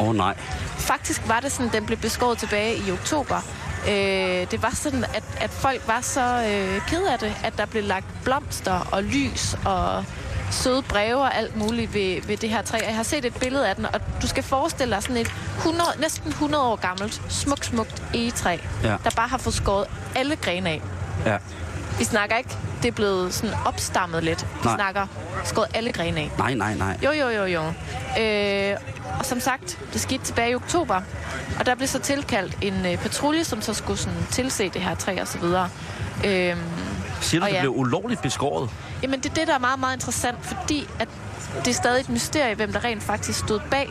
[0.00, 0.34] Åh oh, nej.
[0.78, 3.36] Faktisk var det sådan, den blev beskåret tilbage i oktober.
[3.88, 7.66] Øh, det var sådan, at, at folk var så øh, ked af det, at der
[7.66, 10.04] blev lagt blomster og lys og
[10.50, 12.78] søde breve og alt muligt ved, ved det her træ.
[12.86, 15.82] Jeg har set et billede af den, og du skal forestille dig sådan et 100,
[16.00, 18.88] næsten 100 år gammelt, smukt, smukt egetræ, Ja.
[19.04, 20.82] der bare har fået skåret alle grene af.
[21.26, 21.36] Ja.
[21.98, 22.50] Vi snakker ikke,
[22.82, 24.42] det er blevet sådan opstammet lidt.
[24.42, 24.74] Vi Nej.
[24.76, 25.06] snakker
[25.44, 26.30] skåret alle grene af.
[26.38, 26.98] Nej, nej, nej.
[27.04, 27.62] Jo, jo, jo, jo.
[28.22, 28.76] Øh,
[29.18, 31.00] og som sagt, det skete tilbage i oktober,
[31.58, 34.94] og der blev så tilkaldt en øh, patrulje, som så skulle sådan, tilse det her
[34.94, 35.68] træ og så videre.
[36.24, 36.56] Øh,
[37.20, 37.60] Siger du, og det ja.
[37.60, 38.70] blev ulovligt beskåret?
[39.06, 41.08] Jamen, det er det, der er meget, meget interessant, fordi at
[41.64, 43.88] det er stadig et mysterie, hvem der rent faktisk stod bag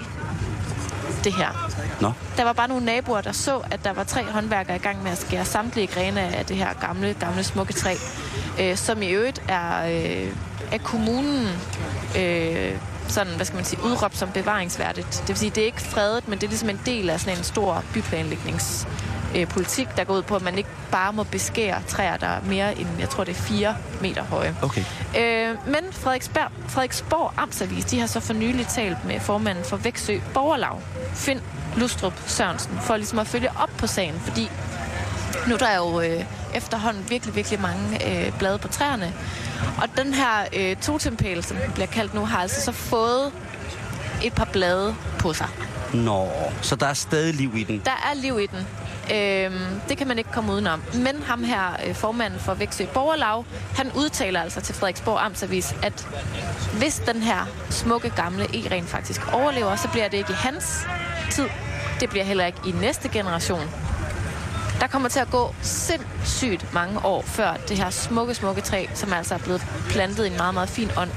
[1.24, 1.72] det her.
[2.02, 2.12] Nå.
[2.38, 5.12] Der var bare nogle naboer, der så, at der var tre håndværkere i gang med
[5.12, 7.96] at skære samtlige grene af det her gamle, gamle smukke træ,
[8.60, 10.36] øh, som i øvrigt er øh,
[10.72, 11.48] af kommunen
[12.18, 15.12] øh, sådan, hvad skal man sige, udråbt som bevaringsværdigt.
[15.12, 17.38] Det vil sige, det er ikke fredet, men det er ligesom en del af sådan
[17.38, 18.88] en stor byplanlægnings
[19.36, 22.42] øh, politik, der går ud på, at man ikke bare må beskære træer, der er
[22.46, 24.56] mere end, jeg tror det er 4 meter høje.
[24.62, 24.84] Okay.
[25.18, 30.20] Øh, men Frederiksberg, Frederiksborg Amtsavis, de har så for nylig talt med formanden for Væksø
[30.34, 30.80] Borgerlag,
[31.14, 31.42] Finn
[31.78, 34.50] Lustrup Sørensen, for ligesom at følge op på sagen, fordi
[35.48, 36.24] nu er der jo øh,
[36.56, 39.14] efterhånden virkelig, virkelig mange øh, blade på træerne.
[39.78, 43.32] Og den her øh, totempæl, som den bliver kaldt nu, har altså så fået
[44.24, 45.48] et par blade på sig.
[45.94, 46.30] Nå,
[46.62, 47.82] så der er stadig liv i den.
[47.86, 48.68] Der er liv i den.
[49.14, 49.52] Øh,
[49.90, 50.84] det kan man ikke komme udenom.
[50.94, 53.46] Men ham her, øh, formanden for Vægtsø Borgerlag,
[53.76, 56.08] han udtaler altså til Frederiksborg Amtsavis, at
[56.74, 60.88] hvis den her smukke gamle e-ren faktisk overlever, så bliver det ikke i hans
[61.32, 61.50] tid.
[62.00, 63.70] Det bliver heller ikke i næste generation.
[64.80, 69.14] Der kommer til at gå sindssygt mange år, før det her smukke, smukke træ, som
[69.14, 71.12] altså er blevet plantet i en meget, meget fin ånd,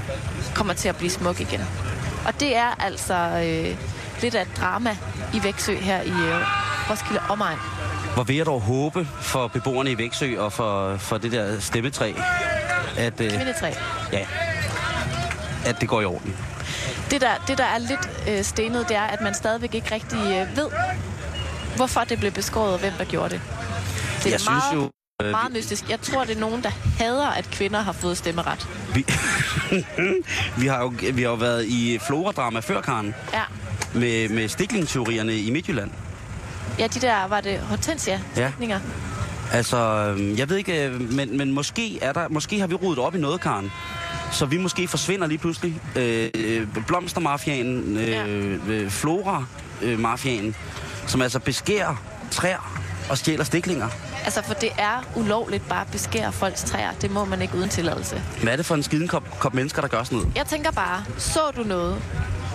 [0.54, 1.60] kommer til at blive smuk igen.
[2.26, 3.76] Og det er altså øh,
[4.22, 4.96] lidt af et drama
[5.34, 7.58] i Vægtsø her i øh, Roskilde Omegn.
[8.14, 12.12] Hvor vil jeg dog håbe for beboerne i Væksø og for, for det der stemmetræ,
[12.96, 13.72] at, øh, Kvindetræ.
[14.12, 14.26] ja,
[15.66, 16.36] at det går i orden.
[17.10, 20.18] Det der, det, der er lidt øh, stenet, det er, at man stadigvæk ikke rigtig
[20.18, 20.68] øh, ved,
[21.76, 23.40] hvorfor det blev beskåret, og hvem der gjorde det.
[24.18, 24.90] Det er Jeg synes meget, jo,
[25.22, 25.90] øh, meget mystisk.
[25.90, 28.68] Jeg tror, det er nogen, der hader, at kvinder har fået stemmeret.
[28.94, 29.06] Vi,
[30.60, 33.42] vi, har jo, vi har jo været i floradrama før, Karen, Ja.
[33.94, 35.90] med, med stiklingteorierne i Midtjylland.
[36.78, 38.52] Ja, de der, var det hortensia ja.
[39.52, 42.98] Altså, øhm, jeg ved ikke, øh, men, men måske, er der, måske har vi rodet
[42.98, 43.72] op i noget, Karen.
[44.32, 45.80] Så vi måske forsvinder lige pludselig.
[45.96, 50.54] Øh, øh, blomstermafianen, øh, øh, flora-mafianen,
[51.06, 51.94] som altså beskærer
[52.30, 53.88] træer og stjæler stiklinger.
[54.24, 56.92] Altså, for det er ulovligt bare at beskære folks træer.
[56.92, 58.22] Det må man ikke uden tilladelse.
[58.42, 60.32] Hvad er det for en skiden kop, kop mennesker, der gør sådan noget?
[60.36, 62.02] Jeg tænker bare, så du noget?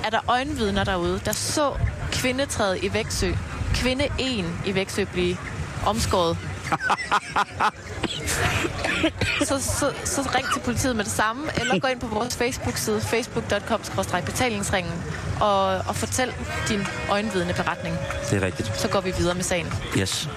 [0.03, 1.73] Er der øjenvidner derude, der så
[2.11, 3.31] kvindetræet i Væksø,
[3.73, 5.37] kvinde 1 i Væksø blive
[5.85, 6.37] omskåret?
[9.47, 13.01] så, så, så ring til politiet med det samme, eller gå ind på vores Facebook-side,
[13.01, 14.93] facebook.com-betalingsringen,
[15.41, 16.33] og, og fortæl
[16.69, 17.95] din øjenvidende beretning.
[18.29, 18.79] Det er rigtigt.
[18.79, 19.73] Så går vi videre med sagen.
[19.97, 20.29] Yes.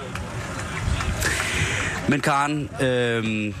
[2.09, 3.53] Men Karen, øh,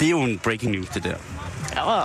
[0.00, 1.14] det er jo en breaking news, det der.
[1.76, 2.02] Ja,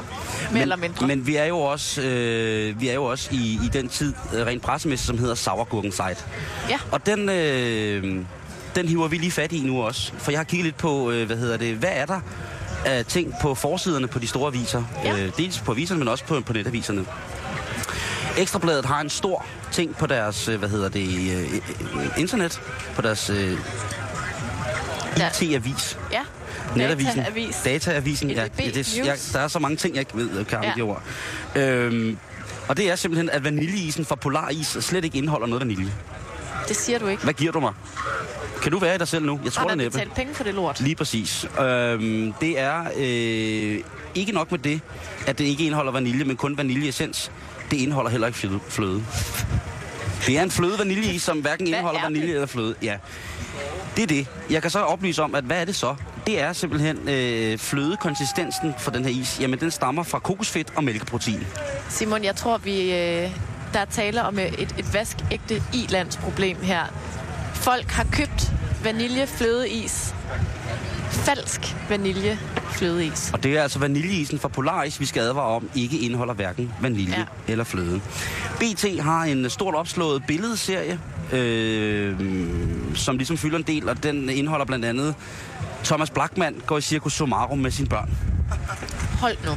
[0.51, 1.07] men, eller mindre.
[1.07, 4.45] Men vi er jo også, øh, vi er jo også i, i den tid øh,
[4.45, 6.23] rent pressemæssigt, som hedder Sauergurken Site.
[6.69, 6.77] Ja.
[6.91, 8.25] Og den, øh,
[8.75, 10.11] den hiver vi lige fat i nu også.
[10.17, 12.19] For jeg har kigget lidt på, øh, hvad hedder det, hvad er der
[12.85, 14.83] af ting på forsiderne på de store aviser?
[15.03, 15.17] Ja.
[15.17, 17.05] Øh, dels på aviserne, men også på, på netaviserne.
[18.37, 21.53] Ekstrabladet har en stor ting på deres, øh, hvad hedder det, øh,
[22.01, 22.61] øh, internet,
[22.95, 23.57] på deres øh,
[25.17, 25.97] IT-avis.
[26.11, 26.21] Ja.
[26.76, 27.15] Netavisen.
[27.17, 27.55] Dataavis.
[27.65, 28.41] Dataavisen, ja.
[28.41, 30.71] Ja det, jeg, der er så mange ting, jeg ikke ved, Karen, Ja.
[30.76, 31.03] de ord.
[31.55, 32.17] Øhm,
[32.67, 35.93] og det er simpelthen, at vaniljeisen fra Polaris slet ikke indeholder noget vanilje.
[36.67, 37.23] Det siger du ikke.
[37.23, 37.73] Hvad giver du mig?
[38.63, 39.39] Kan du være i dig selv nu?
[39.43, 39.97] Jeg tror Har det næppe.
[39.97, 40.80] betalt penge for det lort?
[40.82, 41.45] Lige præcis.
[41.59, 43.80] Øhm, det er øh,
[44.15, 44.82] ikke nok med det,
[45.28, 47.32] at det ikke indeholder vanilje, men kun vaniljeessens.
[47.71, 49.03] Det indeholder heller ikke fløde.
[50.26, 52.76] Det er en fløde vaniljeis, som hverken indeholder er vanilje eller fløde.
[52.82, 52.97] Ja.
[53.95, 54.28] Det er det.
[54.49, 55.95] Jeg kan så oplyse om, at hvad er det så?
[56.28, 59.39] det er simpelthen øh, flødekonsistensen for den her is.
[59.39, 61.47] Jamen, den stammer fra kokosfedt og mælkeprotein.
[61.89, 63.32] Simon, jeg tror, vi øh,
[63.73, 66.84] der er tale om et, et vaskægte ilandsproblem her.
[67.53, 68.51] Folk har købt
[68.84, 70.13] vaniljeflødeis.
[71.16, 73.30] Falsk vaniljeflødeis.
[73.34, 77.16] Og det er altså vaniljeisen fra Polaris, vi skal advare om, ikke indeholder hverken vanilje
[77.18, 77.51] ja.
[77.51, 78.01] eller fløde.
[78.59, 80.99] BT har en stort opslået billedserie,
[81.32, 82.20] øh,
[82.93, 85.16] som ligesom fylder en del, og den indeholder blandt andet
[85.84, 88.09] Thomas Blackman går i Circus Somarum med sine børn.
[89.20, 89.51] Hold nu.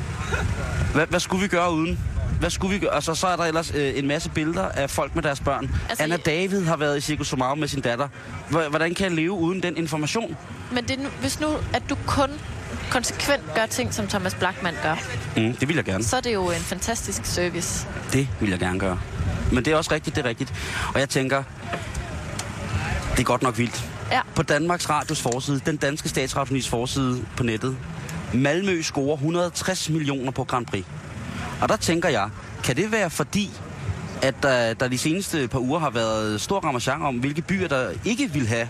[0.94, 1.98] Hvad, hvad skulle vi gøre uden?
[2.40, 2.94] Hvad skulle vi gøre?
[2.94, 5.70] Altså, så er der ellers øh, en masse billeder af folk med deres børn.
[5.88, 8.08] Altså, Anna David har været i Circus Somarum med sin datter.
[8.50, 10.36] Hvordan kan jeg leve uden den information?
[10.72, 12.30] Men det hvis nu, at du kun
[12.90, 14.94] konsekvent gør ting, som Thomas Blackman gør,
[15.36, 16.04] Mm, det vil jeg gerne.
[16.04, 17.86] så er det jo en fantastisk service.
[18.12, 19.00] Det vil jeg gerne gøre.
[19.52, 20.52] Men det er også rigtigt, det er rigtigt.
[20.94, 21.42] Og jeg tænker,
[23.12, 23.84] det er godt nok vildt.
[24.12, 24.20] Ja.
[24.34, 27.76] På Danmarks Radios forside, den danske statsradionis forside på nettet,
[28.34, 30.84] Malmø scorer 160 millioner på Grand Prix.
[31.60, 32.30] Og der tænker jeg,
[32.64, 33.50] kan det være fordi,
[34.22, 37.90] at der, der de seneste par uger har været stor ramachan om, hvilke byer, der
[38.04, 38.68] ikke vil have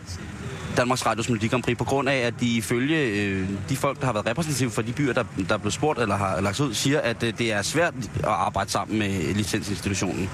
[0.76, 4.06] Danmarks Radios Melodi Grand Prix, på grund af, at de ifølge øh, de folk, der
[4.06, 6.74] har været repræsentative for de byer, der, der er blevet spurgt eller har lagt ud,
[6.74, 10.30] siger, at øh, det er svært at arbejde sammen med licensinstitutionen.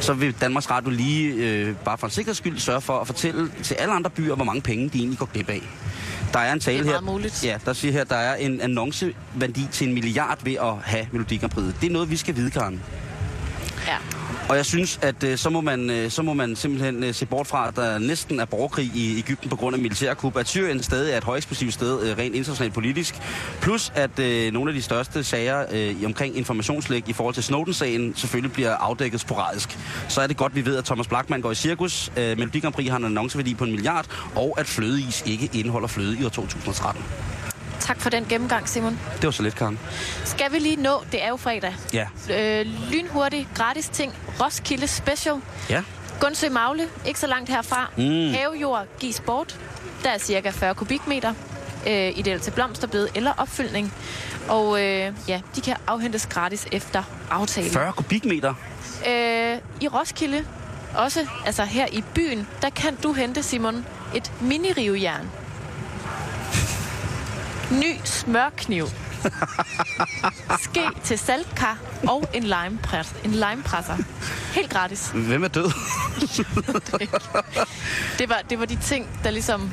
[0.00, 3.50] Så vil Danmarks Radio lige, øh, bare for en sikkerheds skyld, sørge for at fortælle
[3.62, 5.62] til alle andre byer, hvor mange penge de egentlig går glip af.
[6.32, 7.00] Der er en tale Det er her.
[7.00, 7.44] muligt.
[7.44, 11.36] Ja, der siger her, der er en annonceværdi til en milliard ved at have Melodi
[11.36, 11.64] Grand Prix.
[11.80, 12.82] Det er noget, vi skal vide, Karen.
[13.86, 13.96] Ja.
[14.48, 17.26] Og jeg synes, at øh, så, må man, øh, så må man simpelthen øh, se
[17.26, 20.82] bort fra, at der næsten er borgerkrig i Ægypten på grund af militærkup, at Syrien
[20.82, 23.14] stadig er et højeksplosivt sted, øh, rent internationalt politisk,
[23.60, 28.14] plus at øh, nogle af de største sager øh, omkring informationslæg i forhold til Snowden-sagen
[28.16, 29.78] selvfølgelig bliver afdækket sporadisk.
[30.08, 32.74] Så er det godt, vi ved, at Thomas Blackman går i cirkus, øh, Melodi Grand
[32.74, 36.28] Prix har en annonceværdi på en milliard, og at flødeis ikke indeholder fløde i år
[36.28, 37.04] 2013.
[37.80, 38.98] Tak for den gennemgang, Simon.
[39.16, 39.78] Det var så lidt, Karen.
[40.24, 41.74] Skal vi lige nå, det er jo fredag.
[41.92, 42.06] Ja.
[42.30, 44.12] Øh, lynhurtig, gratis ting.
[44.40, 45.36] Roskilde Special.
[45.70, 45.82] Ja.
[46.20, 47.90] Gundsø Magle, ikke så langt herfra.
[47.96, 48.32] Mm.
[48.34, 49.58] Havejord gives bort.
[50.02, 51.34] Der er cirka 40 kubikmeter.
[51.88, 53.92] Øh, ideelt til blomsterbed eller opfyldning.
[54.48, 57.70] Og øh, ja, de kan afhentes gratis efter aftale.
[57.70, 58.54] 40 kubikmeter.
[59.08, 60.44] Øh, I Roskilde,
[60.94, 65.26] også altså her i byen, der kan du hente, Simon, et mini-rivejern.
[67.70, 68.86] Ny smørkniv.
[70.64, 73.96] Ske til saltkar og en limepres, en limepresser.
[74.54, 75.10] Helt gratis.
[75.14, 75.72] Hvem er død?
[78.18, 79.72] Det var, det var de ting, der ligesom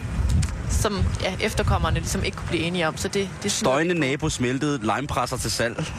[0.69, 2.97] som ja, efterkommerne ligesom ikke kunne blive enige om.
[2.97, 5.93] Så det, det Støjende nabo smeltede limepresser til salg.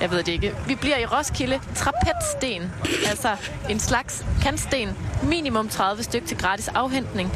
[0.00, 0.54] Jeg ved det ikke.
[0.66, 1.60] Vi bliver i Roskilde.
[1.74, 2.72] Trapetsten.
[3.08, 3.36] Altså
[3.70, 4.88] en slags kantsten.
[5.22, 7.32] Minimum 30 styk til gratis afhentning.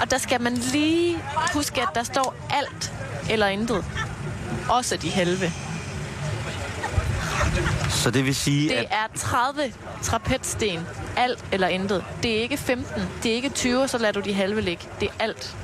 [0.00, 1.18] Og der skal man lige
[1.54, 2.92] huske, at der står alt
[3.30, 3.84] eller intet.
[4.68, 5.52] Også de halve.
[7.90, 9.72] Så det vil sige, Det at er 30
[10.02, 10.86] trapetsten.
[11.16, 12.04] Alt eller intet.
[12.22, 13.02] Det er ikke 15.
[13.22, 14.84] Det er ikke 20, så lader du de halve ligge.
[15.00, 15.56] Det er alt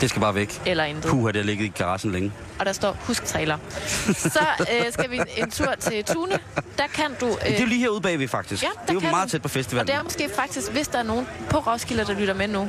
[0.00, 0.62] det skal bare væk.
[0.66, 1.10] eller intet.
[1.10, 2.32] Puh, har det ligget i garagen længe.
[2.58, 3.58] Og der står husk trailer.
[4.14, 6.38] Så øh, skal vi en tur til Tune.
[6.78, 7.26] Der kan du...
[7.26, 8.62] Øh, Det er jo lige herude bagved, faktisk.
[8.62, 9.30] Ja, det er jo meget du.
[9.30, 9.86] tæt på Og festivalen.
[9.88, 12.68] det er måske faktisk, hvis der er nogen på Roskilde, der lytter med nu.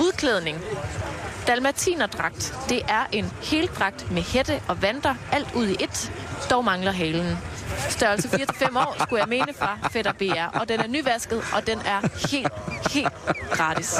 [0.00, 0.58] Udklædning.
[1.46, 2.54] Dalmatinerdragt.
[2.68, 6.12] Det er en heldragt med hætte og vanter, alt ud i et.
[6.50, 7.38] Dog mangler halen.
[7.88, 10.58] Størrelse 4-5 år, skulle jeg mene fra Fætter BR.
[10.58, 12.52] Og den er nyvasket, og den er helt,
[12.92, 13.08] helt
[13.52, 13.94] gratis.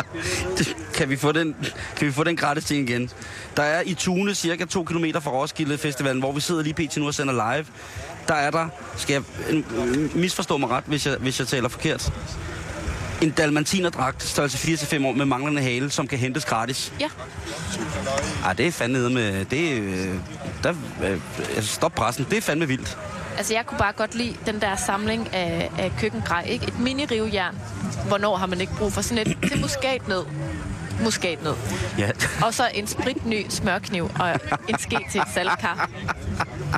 [0.95, 1.57] Kan vi få den,
[1.97, 3.11] kan vi få den gratis ting igen?
[3.57, 6.97] Der er i Tune, cirka 2 km fra Roskilde Festivalen, hvor vi sidder lige pt.
[6.97, 7.67] nu og sender live.
[8.29, 9.23] Der er der, skal jeg
[10.15, 12.13] misforstå mig ret, hvis jeg, hvis jeg taler forkert,
[13.23, 16.93] en dalmatinerdragt, størrelse 4-5 år med manglende hale, som kan hentes gratis.
[17.01, 17.09] Ja.
[18.45, 19.45] Ej, det er fandme med...
[19.45, 20.15] Det er, øh,
[20.63, 21.21] der, øh,
[21.57, 22.27] altså, stop pressen.
[22.31, 22.99] Det er fandme vildt.
[23.39, 26.67] Altså, jeg kunne bare godt lide den der samling af, af køkkengrej, ikke?
[26.67, 27.55] Et mini-rivejern.
[28.09, 30.25] Hvornår har man ikke brug for sådan et til muskatnød?
[31.05, 31.55] Muskatnød.
[31.99, 32.11] Ja.
[32.43, 35.91] Og så en spritny smørkniv og en ske til et saltkar.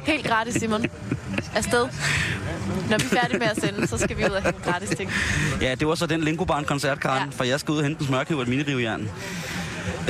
[0.07, 0.85] Helt gratis, Simon.
[1.55, 1.89] Afsted.
[2.91, 5.11] Når vi er færdige med at sende, så skal vi ud og hente gratis ting.
[5.61, 7.37] Ja, det var så den Lingobarn-koncert, Karen, ja.
[7.37, 9.11] for jeg skal ud og hente en smørkniv og et minirivjern.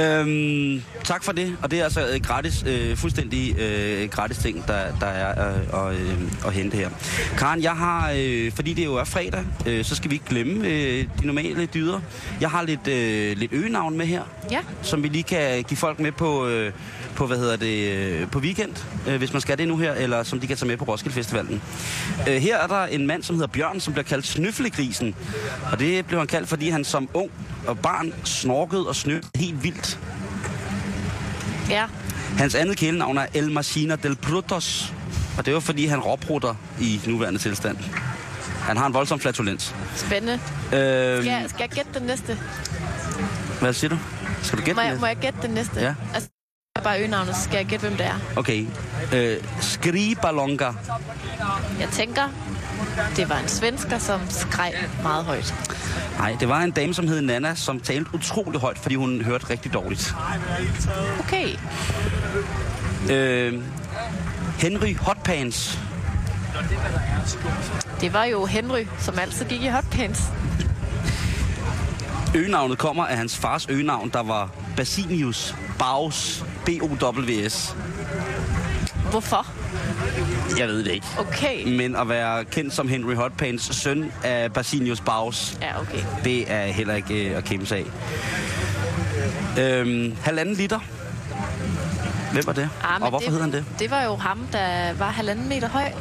[0.01, 4.65] Øhm, tak for det, og det er altså øh, gratis, øh, fuldstændig øh, gratis ting,
[4.67, 6.91] der, der er øh, og, øh, at hente her.
[7.39, 10.69] Karen, jeg har, øh, fordi det jo er fredag, øh, så skal vi ikke glemme
[10.69, 12.01] øh, de normale dyder.
[12.41, 14.59] Jeg har lidt, øh, lidt øgenavn med her, Ja.
[14.83, 16.73] som vi lige kan give folk med på, øh,
[17.15, 18.73] på hvad hedder det, øh, på weekend,
[19.09, 21.15] øh, hvis man skal det nu her, eller som de kan tage med på Roskilde
[21.15, 21.63] Festivalen.
[22.29, 25.15] Øh, her er der en mand, som hedder Bjørn, som bliver kaldt Snøflegrisen.
[25.73, 27.31] Og det blev han kaldt, fordi han som ung
[27.67, 29.99] og barn snorkede og snø helt vildt.
[31.71, 31.85] Ja.
[32.39, 34.93] Hans andet kælenavn er El Machina del Brutos,
[35.39, 37.77] og det var fordi, han råbrutter i nuværende tilstand.
[38.61, 39.75] Han har en voldsom flatulens.
[39.97, 40.33] Spændende.
[40.33, 40.41] Øh,
[40.71, 42.39] Skal, jeg, skal jeg gætte den næste?
[43.61, 43.99] hvad siger du?
[44.43, 45.01] Skal du gætte Må jeg, det?
[45.01, 45.81] må jeg gætte den næste?
[45.81, 45.95] Ja.
[46.15, 46.29] Altså,
[46.85, 48.15] bare øgenavnet, så skal jeg gætte, hvem det er.
[48.37, 48.67] Okay.
[49.15, 50.71] Øh, Skribalonga.
[51.81, 52.23] Jeg tænker,
[53.17, 55.55] det var en svensker, som skreg meget højt.
[56.19, 59.51] Nej, det var en dame, som hed Nana, som talte utrolig højt, fordi hun hørte
[59.51, 60.15] rigtig dårligt.
[61.19, 61.49] Okay.
[63.11, 63.63] Øh,
[64.59, 65.79] Henry Hotpants.
[68.01, 70.23] Det var jo Henry, som altid gik i hotpants.
[72.35, 76.45] Øgenavnet kommer af hans fars øgenavn, der var Basinius Baus.
[76.67, 77.77] B-O-W-S.
[79.11, 79.47] Hvorfor?
[80.59, 81.07] Jeg ved det ikke.
[81.19, 81.77] Okay.
[81.77, 86.03] Men at være kendt som Henry Hotpants, søn af Basinius Baus, Ja, okay.
[86.25, 87.87] det er heller ikke øh, at kæmpe sig af.
[89.63, 90.79] Øhm, halvanden liter.
[92.33, 92.69] Hvem var det?
[92.85, 93.65] Ah, Og hvorfor det, hed han det?
[93.79, 95.93] Det var jo ham, der var halvanden meter høj.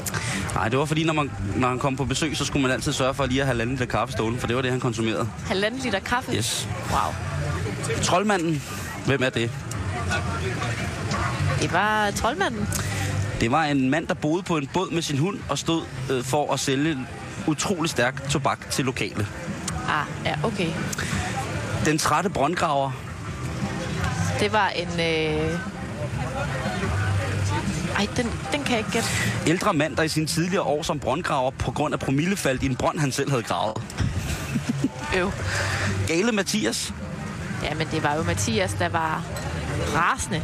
[0.56, 2.94] Nej, det var fordi, når, man, når han kom på besøg, så skulle man altid
[2.94, 4.80] sørge for at lige at have halvanden liter kaffe stående, for det var det, han
[4.80, 5.30] konsumerede.
[5.48, 6.32] Halvanden liter kaffe.
[6.36, 6.68] Yes.
[6.92, 7.14] Wow.
[8.04, 8.64] Troldmanden,
[9.06, 9.52] hvem er det?
[11.62, 12.68] Det var troldmanden.
[13.40, 16.24] Det var en mand, der boede på en båd med sin hund og stod øh,
[16.24, 16.98] for at sælge
[17.48, 19.28] utrolig stærk tobak til lokale.
[19.90, 20.70] Ah, ja, okay.
[21.86, 22.92] Den trætte brøndgraver,
[24.40, 24.88] Det var en...
[25.00, 25.60] Øh...
[27.98, 29.10] Ej, den, den kan jeg ikke gætte.
[29.48, 32.66] ældre mand, der i sine tidligere år som brøndgraver på grund af promille faldt i
[32.66, 33.78] en brønd, han selv havde gravet.
[35.18, 35.32] Øv.
[36.08, 36.94] Gale Mathias,
[37.64, 39.24] Ja, men det var jo Mathias, der var
[39.96, 40.42] rasende.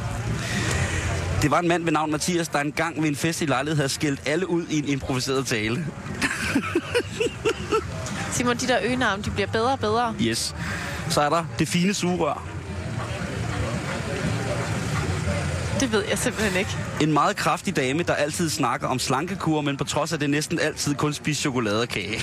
[1.45, 3.89] Det var en mand ved navn Mathias, der engang ved en fest i lejlighed havde
[3.89, 5.85] skældt alle ud i en improviseret tale.
[8.31, 10.15] Simon, de der øgenavn, de bliver bedre og bedre.
[10.21, 10.55] Yes.
[11.09, 12.54] Så er der det fine sugerør.
[15.79, 16.71] Det ved jeg simpelthen ikke.
[17.01, 20.59] En meget kraftig dame, der altid snakker om slankekur, men på trods af det næsten
[20.59, 22.21] altid kun spiser chokolade og kage.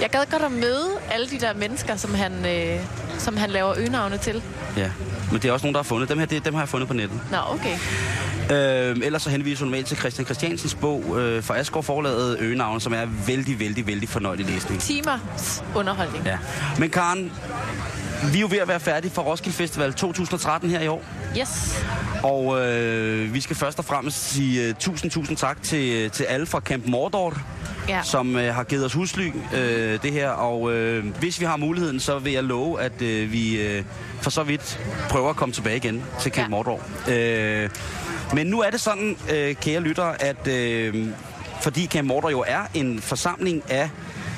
[0.00, 2.80] Jeg gad godt at møde alle de der mennesker, som han, øh,
[3.18, 4.42] som han laver øgenavne til.
[4.76, 4.90] Ja,
[5.32, 6.08] men det er også nogen, der har fundet.
[6.08, 7.20] Dem her, det, dem har jeg fundet på nettet.
[7.30, 7.78] Nå, okay.
[8.50, 12.80] Øh, ellers så henviser hun normalt til Christian Christiansens bog øh, fra Asgaard forlaget Øgenavn,
[12.80, 14.80] som er vældig, vældig, vældig fornøjelig læsning.
[14.80, 16.24] Timers underholdning.
[16.24, 16.38] Ja.
[16.78, 17.32] Men Karen,
[18.32, 21.04] vi er jo ved at være færdige for Roskilde Festival 2013 her i år.
[21.38, 21.84] Yes.
[22.22, 26.46] Og øh, vi skal først og fremmest sige uh, tusind, tusind tak til, til alle
[26.46, 27.38] fra Camp Mordor,
[27.88, 28.00] Ja.
[28.02, 30.28] som øh, har givet os husly øh, det her.
[30.28, 33.84] Og øh, hvis vi har muligheden, så vil jeg love, at øh, vi øh,
[34.20, 34.80] for så vidt
[35.10, 36.48] prøver at komme tilbage igen til Camp ja.
[36.48, 36.80] Mordor.
[37.08, 37.70] Øh,
[38.34, 41.06] men nu er det sådan, øh, kære lyttere, at øh,
[41.62, 43.90] fordi Camp Mordor jo er en forsamling af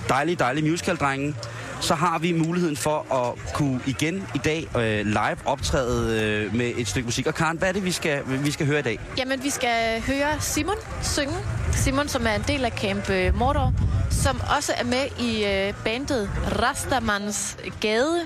[0.08, 1.34] dejlige, dejlige musical-drenge,
[1.80, 6.72] så har vi muligheden for at kunne igen i dag øh, live optræde øh, med
[6.76, 7.26] et stykke musik.
[7.26, 9.00] Og Karen, hvad er det, vi skal, vi skal høre i dag?
[9.18, 11.34] Jamen, vi skal høre Simon synge.
[11.72, 13.72] Simon, som er en del af Camp øh, Mordor,
[14.10, 16.30] som også er med i øh, bandet
[16.62, 18.20] Rastamans Gade,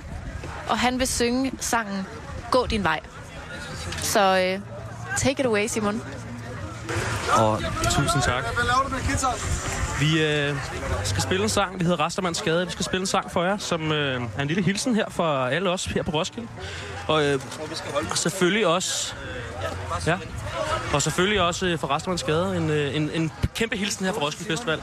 [0.69, 2.07] og han vil synge sangen
[2.51, 3.01] Gå din vej.
[3.97, 4.61] Så øh,
[5.17, 6.03] take it away, Simon.
[7.33, 8.45] Og tusind tak.
[10.01, 10.57] Vi øh,
[11.05, 12.67] skal spille en sang, vi hedder Restermands Skade.
[12.67, 15.45] Vi skal spille en sang for jer, som øh, er en lille hilsen her for
[15.45, 16.49] alle os her på Roskilde.
[17.09, 17.41] Og øh,
[18.15, 19.15] selvfølgelig også...
[20.07, 20.19] Ja.
[20.95, 24.21] Og selvfølgelig også øh, for Restermands Skade en, øh, en, en kæmpe hilsen her fra
[24.21, 24.83] Roskilde Festival.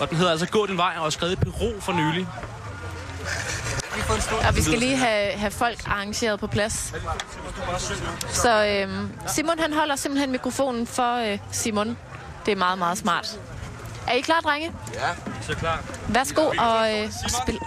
[0.00, 2.26] Og den hedder altså Gå din vej og er skrevet i Peru for nylig.
[4.48, 6.94] Og vi skal lige have, have folk arrangeret på plads.
[8.28, 8.88] Så øh,
[9.26, 11.98] Simon, han holder simpelthen mikrofonen for øh, Simon.
[12.46, 13.38] Det er meget, meget smart.
[14.08, 14.72] Er I klar, drenge?
[14.94, 15.08] Ja.
[15.42, 15.84] Så klar.
[16.08, 17.10] Værsgo og øh,
[17.42, 17.58] spil.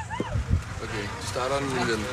[0.84, 2.06] Okay, du starter den lige den.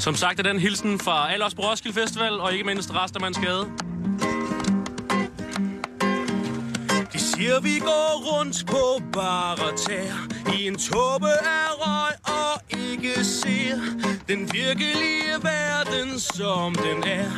[0.00, 3.36] Som sagt er den hilsen fra alle os på Roskilde Festival, og ikke mindst Restermands
[3.36, 3.66] Skade.
[7.12, 10.14] De siger, vi går rundt på bare tær
[10.58, 12.25] I en tåbe af røg
[13.08, 13.76] ikke ser
[14.28, 17.30] Den virkelige verden, som den er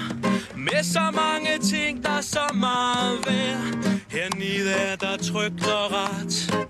[0.56, 6.68] Med så mange ting, der er så meget værd Hernede er der trygt og ret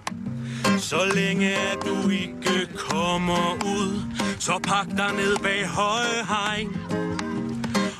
[0.78, 4.02] så længe at du ikke kommer ud,
[4.38, 6.68] så pak dig ned bag høje hegn.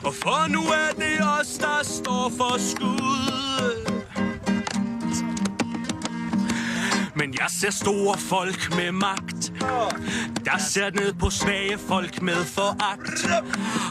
[0.05, 3.98] Og for nu er det os, der står for skud.
[7.19, 9.53] Men jeg ser store folk med magt.
[10.45, 13.27] Der ser ned på svage folk med foragt.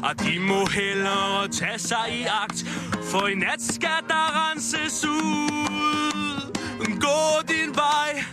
[0.04, 2.66] Og de må hellere tage sig i agt.
[3.04, 6.58] For i nat skal der renses ud.
[7.00, 8.24] Gå din vej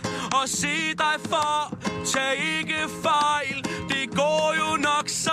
[0.41, 1.77] og se dig for.
[2.05, 3.65] Tag ikke fejl.
[3.89, 5.31] Det går jo nok så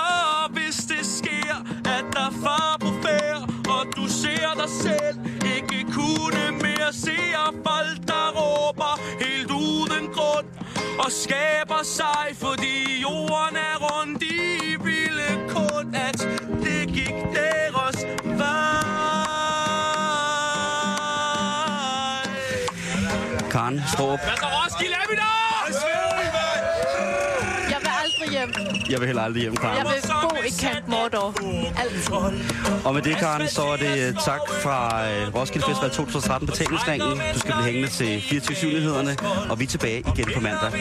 [0.50, 2.81] Hvis det sker At der for
[4.60, 5.16] dig selv
[5.56, 7.18] Ikke kunne mere se
[7.66, 10.46] folk der råber Helt uden grund
[10.98, 16.28] Og skaber sig Fordi jorden er rund De ville kun at
[16.64, 18.82] Det gik deres vej
[23.50, 24.20] Karen Storp.
[24.24, 25.41] Hvad så Roskilde er vi der?
[28.92, 29.76] Jeg vil heller aldrig hjem, Karen.
[29.78, 31.34] Jeg vil bo i Camp Mordor.
[31.82, 32.12] Altid.
[32.84, 37.20] Og med det, Karen, så er det øh, tak fra øh, Roskilde Festival 2013 betalingsringen.
[37.34, 39.16] Du skal blive hængende til 24 nyhederne
[39.50, 40.72] og vi er tilbage igen på mandag.